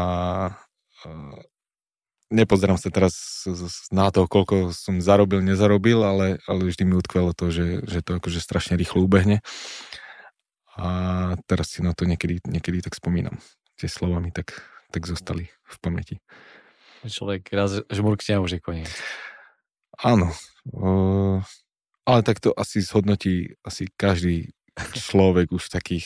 [2.31, 3.45] nepozerám sa teraz
[3.91, 8.17] na to, koľko som zarobil, nezarobil, ale, ale vždy mi utkvelo to, že, že to
[8.17, 9.43] akože strašne rýchlo ubehne.
[10.79, 10.89] A
[11.45, 13.37] teraz si na to niekedy, niekedy tak spomínam.
[13.77, 14.57] Tie slova mi tak,
[14.95, 16.17] tak zostali v pamäti.
[17.05, 18.91] Človek raz žmurkne a už je koniec.
[20.01, 20.33] Áno.
[20.69, 21.41] Uh,
[22.05, 24.53] ale tak to asi zhodnotí asi každý
[24.97, 26.05] človek už v takých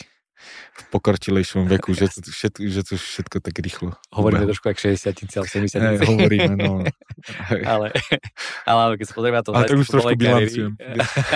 [0.75, 3.95] v pokročilejšom veku, že to, všetko, že to všetko tak rýchlo.
[4.11, 6.83] Hovoríme trošku ako 60 alebo 70 hey, hovoríme, no.
[7.71, 7.95] ale,
[8.67, 9.51] ale keď sa pozrieme na to...
[9.55, 10.73] Ale to už trošku bilancujem.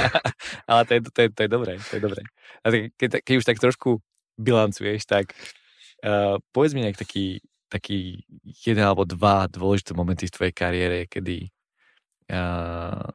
[0.69, 2.21] ale to je, to, je, to je dobré, to je dobré.
[2.61, 4.03] A keď, keď už tak trošku
[4.35, 5.31] bilancuješ, tak
[6.03, 11.49] uh, povedz mi nejak taký, taký jeden alebo dva dôležité momenty v tvojej kariére, kedy
[12.31, 13.07] uh,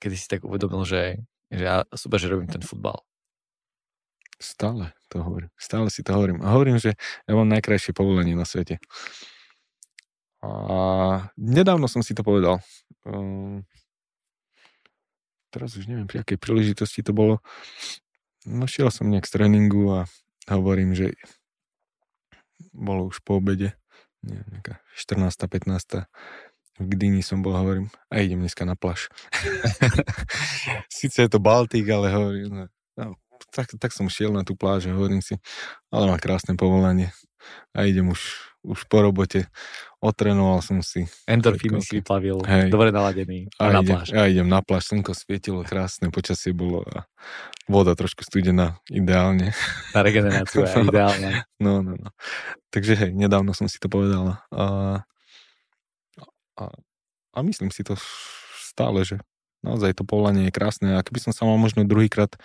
[0.00, 1.20] kedy si tak uvedomil, že,
[1.52, 3.04] že ja super, že robím ten futbal.
[4.40, 5.52] Stále to hovorím.
[5.60, 6.40] Stále si to hovorím.
[6.40, 6.96] A hovorím, že
[7.28, 8.80] ja mám najkrajšie povolenie na svete.
[10.40, 10.48] A
[11.36, 12.64] nedávno som si to povedal.
[13.04, 13.68] Um,
[15.52, 17.44] teraz už neviem, pri akej príležitosti to bolo.
[18.48, 20.00] No šiel som nejak z tréningu a
[20.48, 21.12] hovorím, že
[22.72, 23.76] bolo už po obede,
[24.24, 25.36] nie, nejaká 14.
[25.36, 26.08] 15.
[26.80, 29.12] V Gdyni som bol, hovorím, a idem dneska na plaž.
[30.88, 32.72] Sice je to Baltík, ale hovorím,
[33.48, 35.40] tak, tak som šiel na tú pláž a hovorím si,
[35.88, 37.14] ale má krásne povolanie
[37.72, 38.20] a idem už,
[38.66, 39.48] už po robote.
[40.00, 41.04] Otrenoval som si.
[41.28, 42.72] Endorfíny si vyplavil, Hej.
[42.72, 43.52] dobre naladený.
[43.60, 44.06] A, a na idem, pláž.
[44.16, 47.04] Ja idem na pláž, slnko svietilo, krásne počasie bolo a
[47.68, 49.52] voda trošku studená, ideálne.
[49.92, 51.44] Na regeneráciu je ideálne.
[51.60, 52.10] No, no, no.
[52.72, 54.40] Takže hej, nedávno som si to povedal.
[54.48, 54.64] A,
[56.56, 56.64] a,
[57.36, 57.92] a myslím si to
[58.56, 59.20] stále, že
[59.60, 60.96] naozaj to povolanie je krásne.
[60.96, 62.40] A keby som sa mal možno druhýkrát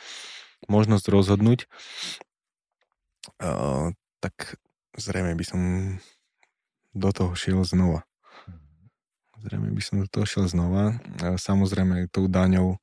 [0.67, 1.69] možnosť rozhodnúť,
[3.41, 4.59] uh, tak
[4.95, 5.61] zrejme by som
[6.95, 8.07] do toho šiel znova.
[9.43, 10.97] Zrejme by som do toho šiel znova.
[11.21, 12.81] Samozrejme tou daňou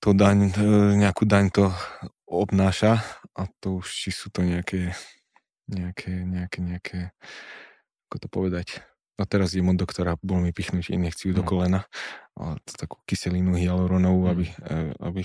[0.00, 0.64] to daň, e,
[0.96, 1.64] nejakú daň to
[2.24, 3.04] obnáša
[3.36, 4.96] a to už či sú to nejaké
[5.70, 6.98] nejaké, nejaké, nejaké
[8.10, 8.66] ako to povedať
[9.20, 11.48] no teraz idem od doktora, bol mi pichnúť injekciu do mm.
[11.52, 11.80] kolena
[12.40, 14.30] a to takú kyselinu hyaluronovú, mm.
[14.32, 15.22] aby, e, aby,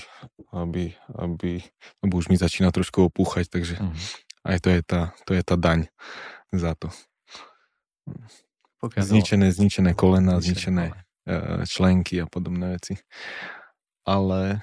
[0.51, 0.83] aby,
[1.15, 1.51] aby,
[2.03, 3.95] lebo už mi začína trošku opúchať, takže mm.
[4.51, 5.87] aj to je tá, to je tá daň
[6.51, 6.91] za to.
[8.83, 12.99] Pokiaľ zničené, zničené kolena, zničené uh, členky a podobné veci.
[14.05, 14.61] Ale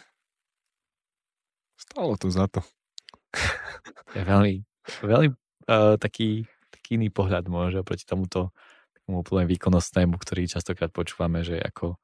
[1.75, 2.61] stalo to za to.
[4.15, 4.63] Je veľmi,
[5.03, 8.55] veľmi uh, taký, taký iný pohľad môže proti tomuto
[9.13, 12.01] takomu úplne výkonnostnému, ktorý častokrát počúvame, že ako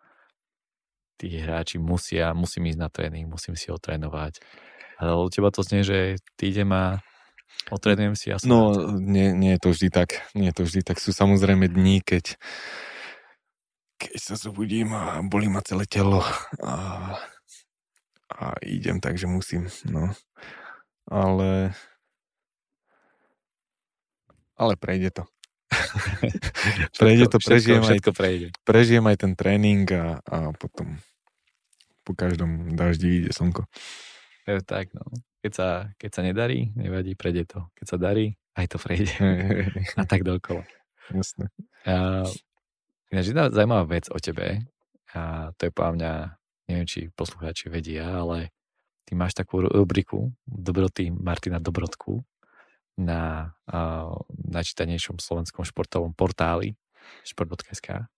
[1.17, 4.45] tí hráči musia, musím ísť na tréning, musím si ho trénovať.
[5.01, 7.01] Ale u teba to znie, že ty idem a
[7.73, 10.21] Otrenujem si ja No, nie, nie je to vždy tak.
[10.37, 11.01] Nie je to vždy tak.
[11.01, 12.37] Sú samozrejme dní, keď
[13.99, 16.21] keď sa zobudím a bolí ma celé telo
[16.61, 16.75] a,
[18.31, 20.13] a idem tak, že musím, no.
[21.09, 21.73] Ale
[24.61, 25.25] ale prejde to.
[27.01, 28.47] Prejde to, prežijem, všetko, všetko aj, prejde.
[28.63, 30.99] prežijem aj ten tréning a, a potom
[32.03, 33.69] po každom daždi ide slnko.
[34.49, 35.05] Je tak, no
[35.43, 37.61] keď sa, keď sa nedarí, nevadí, prejde to.
[37.79, 39.15] Keď sa darí, aj to prejde.
[40.01, 40.67] a tak dokola.
[41.15, 41.49] Jasné.
[41.87, 42.27] A,
[43.09, 44.67] ináč jedna zaujímavá vec o tebe,
[45.15, 46.13] a to je podľa mňa,
[46.69, 48.53] neviem, či poslucháči vedia, ale
[49.09, 52.21] ty máš takú rubriku Dobroty Martina Dobrotku
[52.99, 56.75] na a, najčítanejšom slovenskom športovom portáli
[57.25, 58.11] šport.sk.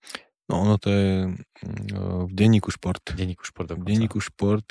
[0.50, 3.14] No ono to je mm, v denníku šport.
[3.14, 3.86] V denníku šport dokonca.
[3.86, 4.66] V denníku šport,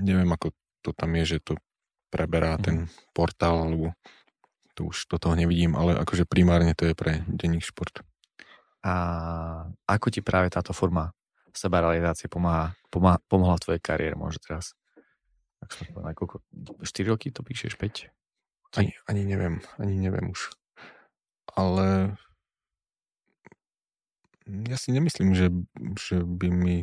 [0.00, 1.60] neviem ako to tam je, že to
[2.08, 2.62] preberá mm.
[2.64, 2.76] ten
[3.12, 3.92] portál, alebo
[4.72, 8.00] to už do toho nevidím, ale akože primárne to je pre denník šport.
[8.80, 8.94] A
[9.84, 11.12] ako ti práve táto forma
[11.52, 14.72] sebarealizácie pomáha, pomáha, pomohla v tvojej kariére, možno teraz?
[15.60, 16.40] Ak som povedal, koľko,
[16.80, 18.08] 4 roky to píšeš, 5?
[18.78, 20.54] Ani, ani neviem, ani neviem už.
[21.58, 22.14] Ale
[24.46, 25.50] ja si nemyslím, že,
[25.98, 26.76] že by mi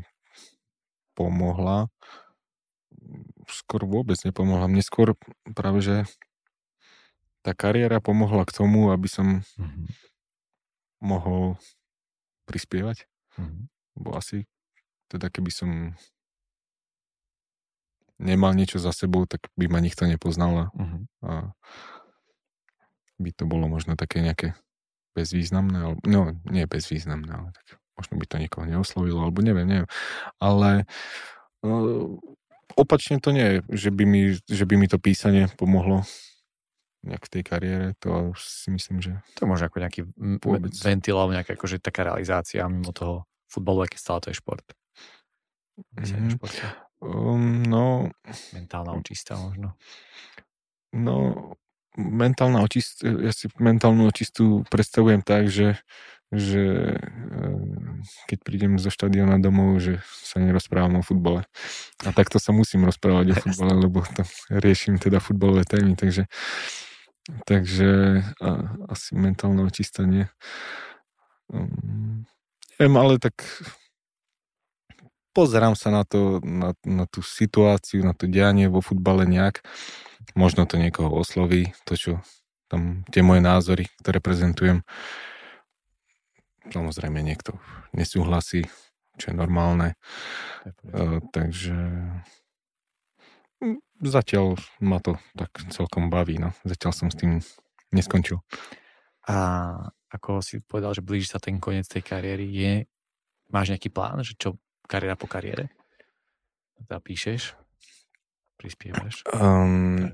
[1.16, 1.88] pomohla
[3.48, 4.68] skôr vôbec nepomohla.
[4.68, 5.16] Mne skôr
[5.56, 5.96] práve, že
[7.42, 9.88] tá kariéra pomohla k tomu, aby som mm-hmm.
[11.00, 11.56] mohol
[12.44, 13.08] prispievať.
[13.40, 13.64] Mm-hmm.
[14.04, 14.46] Bo asi
[15.08, 15.96] teda keby som
[18.18, 21.02] nemal niečo za sebou, tak by ma nikto nepoznal mm-hmm.
[21.26, 21.34] a
[23.18, 24.54] by to bolo možno také nejaké
[25.18, 29.90] bezvýznamné, alebo, no nie bezvýznamné, ale tak možno by to nikoho neoslovilo, alebo neviem, neviem.
[30.38, 30.86] Ale
[31.66, 32.06] uh,
[32.78, 36.06] opačne to nie je, že by mi, že by mi to písanie pomohlo
[37.06, 39.18] nejak v tej kariére, to si myslím, že...
[39.40, 40.02] To môže ako nejaký
[40.44, 40.74] vôbec.
[40.82, 44.66] ventil, alebo nejaká akože taká realizácia mimo toho futbalu, aký stále to je šport.
[45.98, 46.38] Mm,
[47.02, 48.10] um, no...
[48.54, 49.74] Mentálna očistá možno.
[50.96, 51.34] No,
[51.98, 55.78] mentálna očistá, ja si mentálnu očistú predstavujem tak, že
[56.28, 61.48] že ehm, keď prídem zo štadiona domov, že sa nerozprávam o futbole.
[62.04, 66.28] A takto sa musím rozprávať o futbole, lebo tam riešim teda futbalové témy, takže
[67.48, 68.50] takže a,
[68.92, 70.32] asi mentálne očistanie.
[71.48, 72.28] Um,
[72.76, 73.40] neviem, ale tak
[75.38, 79.62] pozerám sa na to, na, na tú situáciu, na to dianie vo futbale nejak.
[80.34, 82.12] Možno to niekoho osloví, to čo
[82.66, 84.82] tam, tie moje názory, ktoré prezentujem
[86.68, 87.56] Samozrejme niekto
[87.96, 88.68] nesúhlasí,
[89.16, 89.96] čo je normálne.
[90.84, 91.76] Uh, takže
[94.04, 96.38] zatiaľ ma to tak celkom baví.
[96.38, 96.52] No.
[96.68, 97.40] Zatiaľ som s tým
[97.96, 98.44] neskončil.
[99.28, 99.36] A
[100.12, 102.74] ako si povedal, že blíži sa ten koniec tej kariéry, je,
[103.52, 104.56] máš nejaký plán, že čo
[104.88, 105.70] kariéra po kariére?
[106.80, 107.54] Teda píšeš,
[108.56, 110.10] prispievaš Um,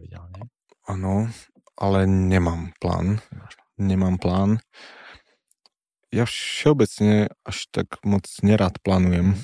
[0.90, 1.30] áno,
[1.78, 3.22] ale nemám plán.
[3.78, 4.60] Nemám plán.
[6.14, 9.38] Ja všeobecne až tak moc nerád plánujem.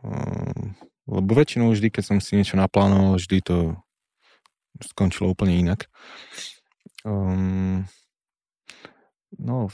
[0.00, 3.56] Um, lebo väčšinou vždy, keď som si niečo naplánoval, vždy to
[4.80, 5.86] skončilo úplne inak.
[7.04, 7.84] Um,
[9.36, 9.68] no,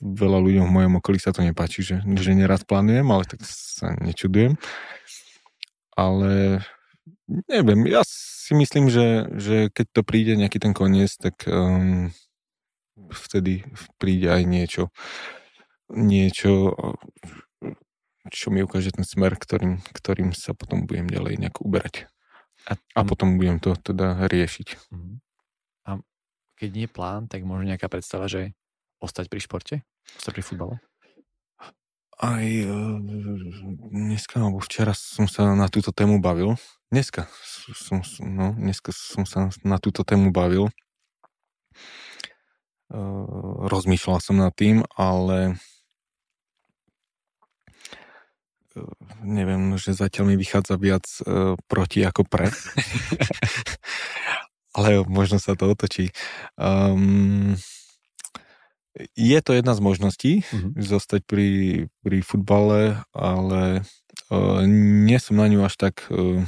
[0.00, 3.96] veľa ľuďom v mojom okolí sa to nepáči, že, že nerád plánujem, ale tak sa
[3.96, 4.60] nečudujem.
[5.96, 6.60] Ale
[7.48, 12.12] neviem, ja si myslím, že, že keď to príde nejaký ten koniec, tak um,
[13.08, 13.64] vtedy
[13.96, 14.92] príde aj niečo,
[15.90, 16.76] niečo,
[18.28, 22.10] čo mi ukáže ten smer, ktorým, ktorým sa potom budem ďalej nejak uberať.
[22.66, 24.90] A, A potom budem to teda riešiť.
[24.90, 25.14] Mhm.
[25.86, 25.90] A
[26.58, 28.52] keď nie je plán, tak možno nejaká predstava, že
[29.00, 29.74] ostať pri športe?
[30.18, 30.74] Ostať pri futbale?
[32.16, 32.64] Aj e,
[33.92, 36.56] dneska alebo včera som sa na túto tému bavil.
[36.88, 37.28] Dneska
[37.76, 40.72] som, no, dneska som sa na túto tému bavil.
[42.88, 42.98] E,
[43.68, 45.60] rozmýšľal som nad tým, ale
[48.72, 48.80] e,
[49.20, 51.04] neviem, že zatiaľ mi vychádza viac
[51.68, 52.48] proti ako pre.
[54.76, 56.12] ale možno sa to otočí.
[56.60, 57.56] Um,
[59.16, 60.80] je to jedna z možností, Mhm.
[60.80, 61.48] zostať pri,
[62.00, 63.84] pri futbale, ale
[64.32, 66.40] uh, nie som na ňu až tak uh,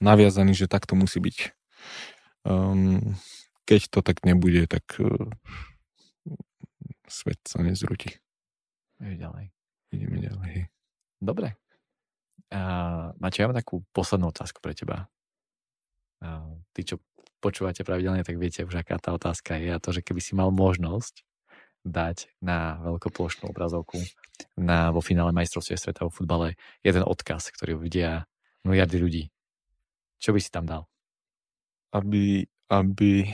[0.00, 1.36] naviazaný, že tak to musí byť.
[2.44, 3.16] Um,
[3.64, 5.28] keď to tak nebude, tak uh,
[7.08, 8.20] svet sa nezrúti.
[9.00, 9.44] Ideme ďalej.
[9.90, 10.52] Ideme ďalej.
[11.20, 11.56] Dobre.
[12.50, 12.60] A,
[13.18, 15.06] Maťo, ja mám takú poslednú otázku pre teba.
[16.20, 16.98] A, tí, čo
[17.40, 19.70] počúvate pravidelne, tak viete už, aká tá otázka je.
[19.72, 21.24] A to, že keby si mal možnosť
[21.84, 23.96] dať na veľkoplošnú obrazovku
[24.56, 28.28] na, vo finále majstrovstve sveta vo futbale jeden odkaz, ktorý uvidia
[28.64, 29.24] miliardy ľudí.
[30.20, 30.82] Čo by si tam dal?
[31.90, 33.32] Aby, aby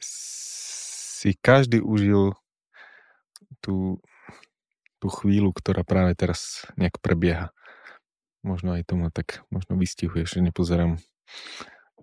[0.00, 2.36] si každý užil
[3.60, 4.00] tú,
[5.00, 7.52] tú chvíľu, ktorá práve teraz nejak prebieha.
[8.44, 11.00] Možno aj tomu tak možno vystihuje, že nepozerám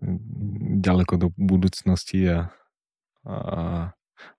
[0.01, 2.49] mm, ďaleko do budúcnosti a,
[3.25, 3.37] a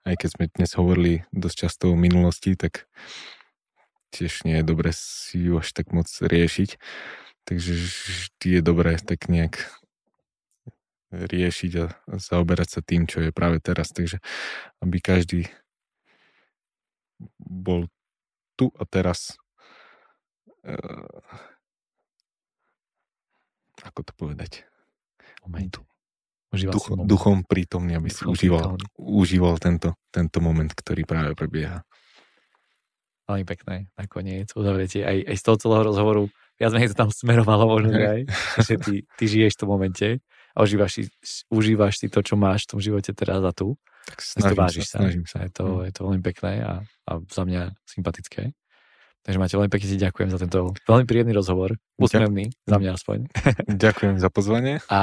[0.06, 2.86] aj keď sme dnes hovorili dosť často o minulosti, tak
[4.14, 6.76] tiež nie je dobre si ju až tak moc riešiť.
[7.42, 9.66] Takže vždy je dobré tak nejak
[11.12, 13.90] riešiť a zaoberať sa tým, čo je práve teraz.
[13.90, 14.22] Takže
[14.80, 15.50] aby každý
[17.38, 17.90] bol
[18.54, 19.34] tu a teraz
[20.62, 21.22] uh,
[23.82, 24.64] ako to povedať?
[25.42, 25.91] Moment.
[26.52, 27.08] Užíval Duch, moment.
[27.08, 28.84] duchom prítomný, aby si Duchom užíval, prítomný.
[29.00, 31.80] užíval tento, tento moment, ktorý práve prebieha.
[33.24, 35.00] Veľmi pekné, nakoniec uzavretie.
[35.00, 36.22] Aj, aj z toho celého rozhovoru
[36.58, 38.20] viac menej to tam smerovalo možno aj,
[38.66, 40.08] že ty, ty žiješ v tom momente
[40.52, 41.02] a užívaš si,
[41.48, 43.78] užívaš si to, čo máš v tom živote teraz a tu.
[44.04, 44.96] Tak si to snažím sa, vážiš sa.
[44.98, 45.38] snažím sa.
[45.40, 45.82] Je to, Mm.
[45.86, 46.72] je to veľmi pekné a,
[47.06, 48.42] a za mňa sympatické.
[49.22, 51.78] Takže máte veľmi pekne ti ďakujem za tento veľmi príjemný rozhovor.
[51.96, 53.18] Úsmevný, za mňa aspoň.
[53.70, 54.82] Ďakujem za pozvanie.
[54.90, 55.00] A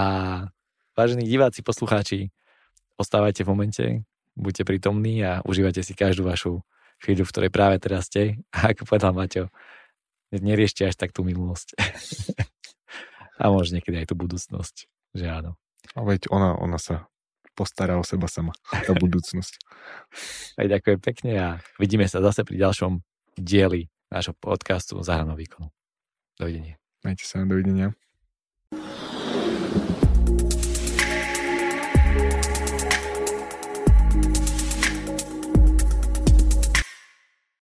[1.00, 2.28] vážení diváci, poslucháči,
[3.00, 3.86] ostávajte v momente,
[4.36, 6.60] buďte prítomní a užívajte si každú vašu
[7.00, 8.44] chvíľu, v ktorej práve teraz ste.
[8.52, 9.48] A ako povedal Maťo,
[10.36, 11.80] neriešte až tak tú minulosť.
[13.40, 14.92] a možno niekedy aj tú budúcnosť.
[15.16, 15.52] Že áno.
[15.96, 17.08] A veď ona, ona sa
[17.56, 18.52] postará o seba sama.
[18.68, 19.56] Tá budúcnosť.
[20.60, 21.48] Aj ďakujem pekne a
[21.80, 23.04] vidíme sa zase pri ďalšom
[23.40, 25.72] dieli nášho podcastu Zahranou výkonu.
[26.36, 26.80] Dovidenia.
[27.04, 27.96] Majte sa, dovidenia.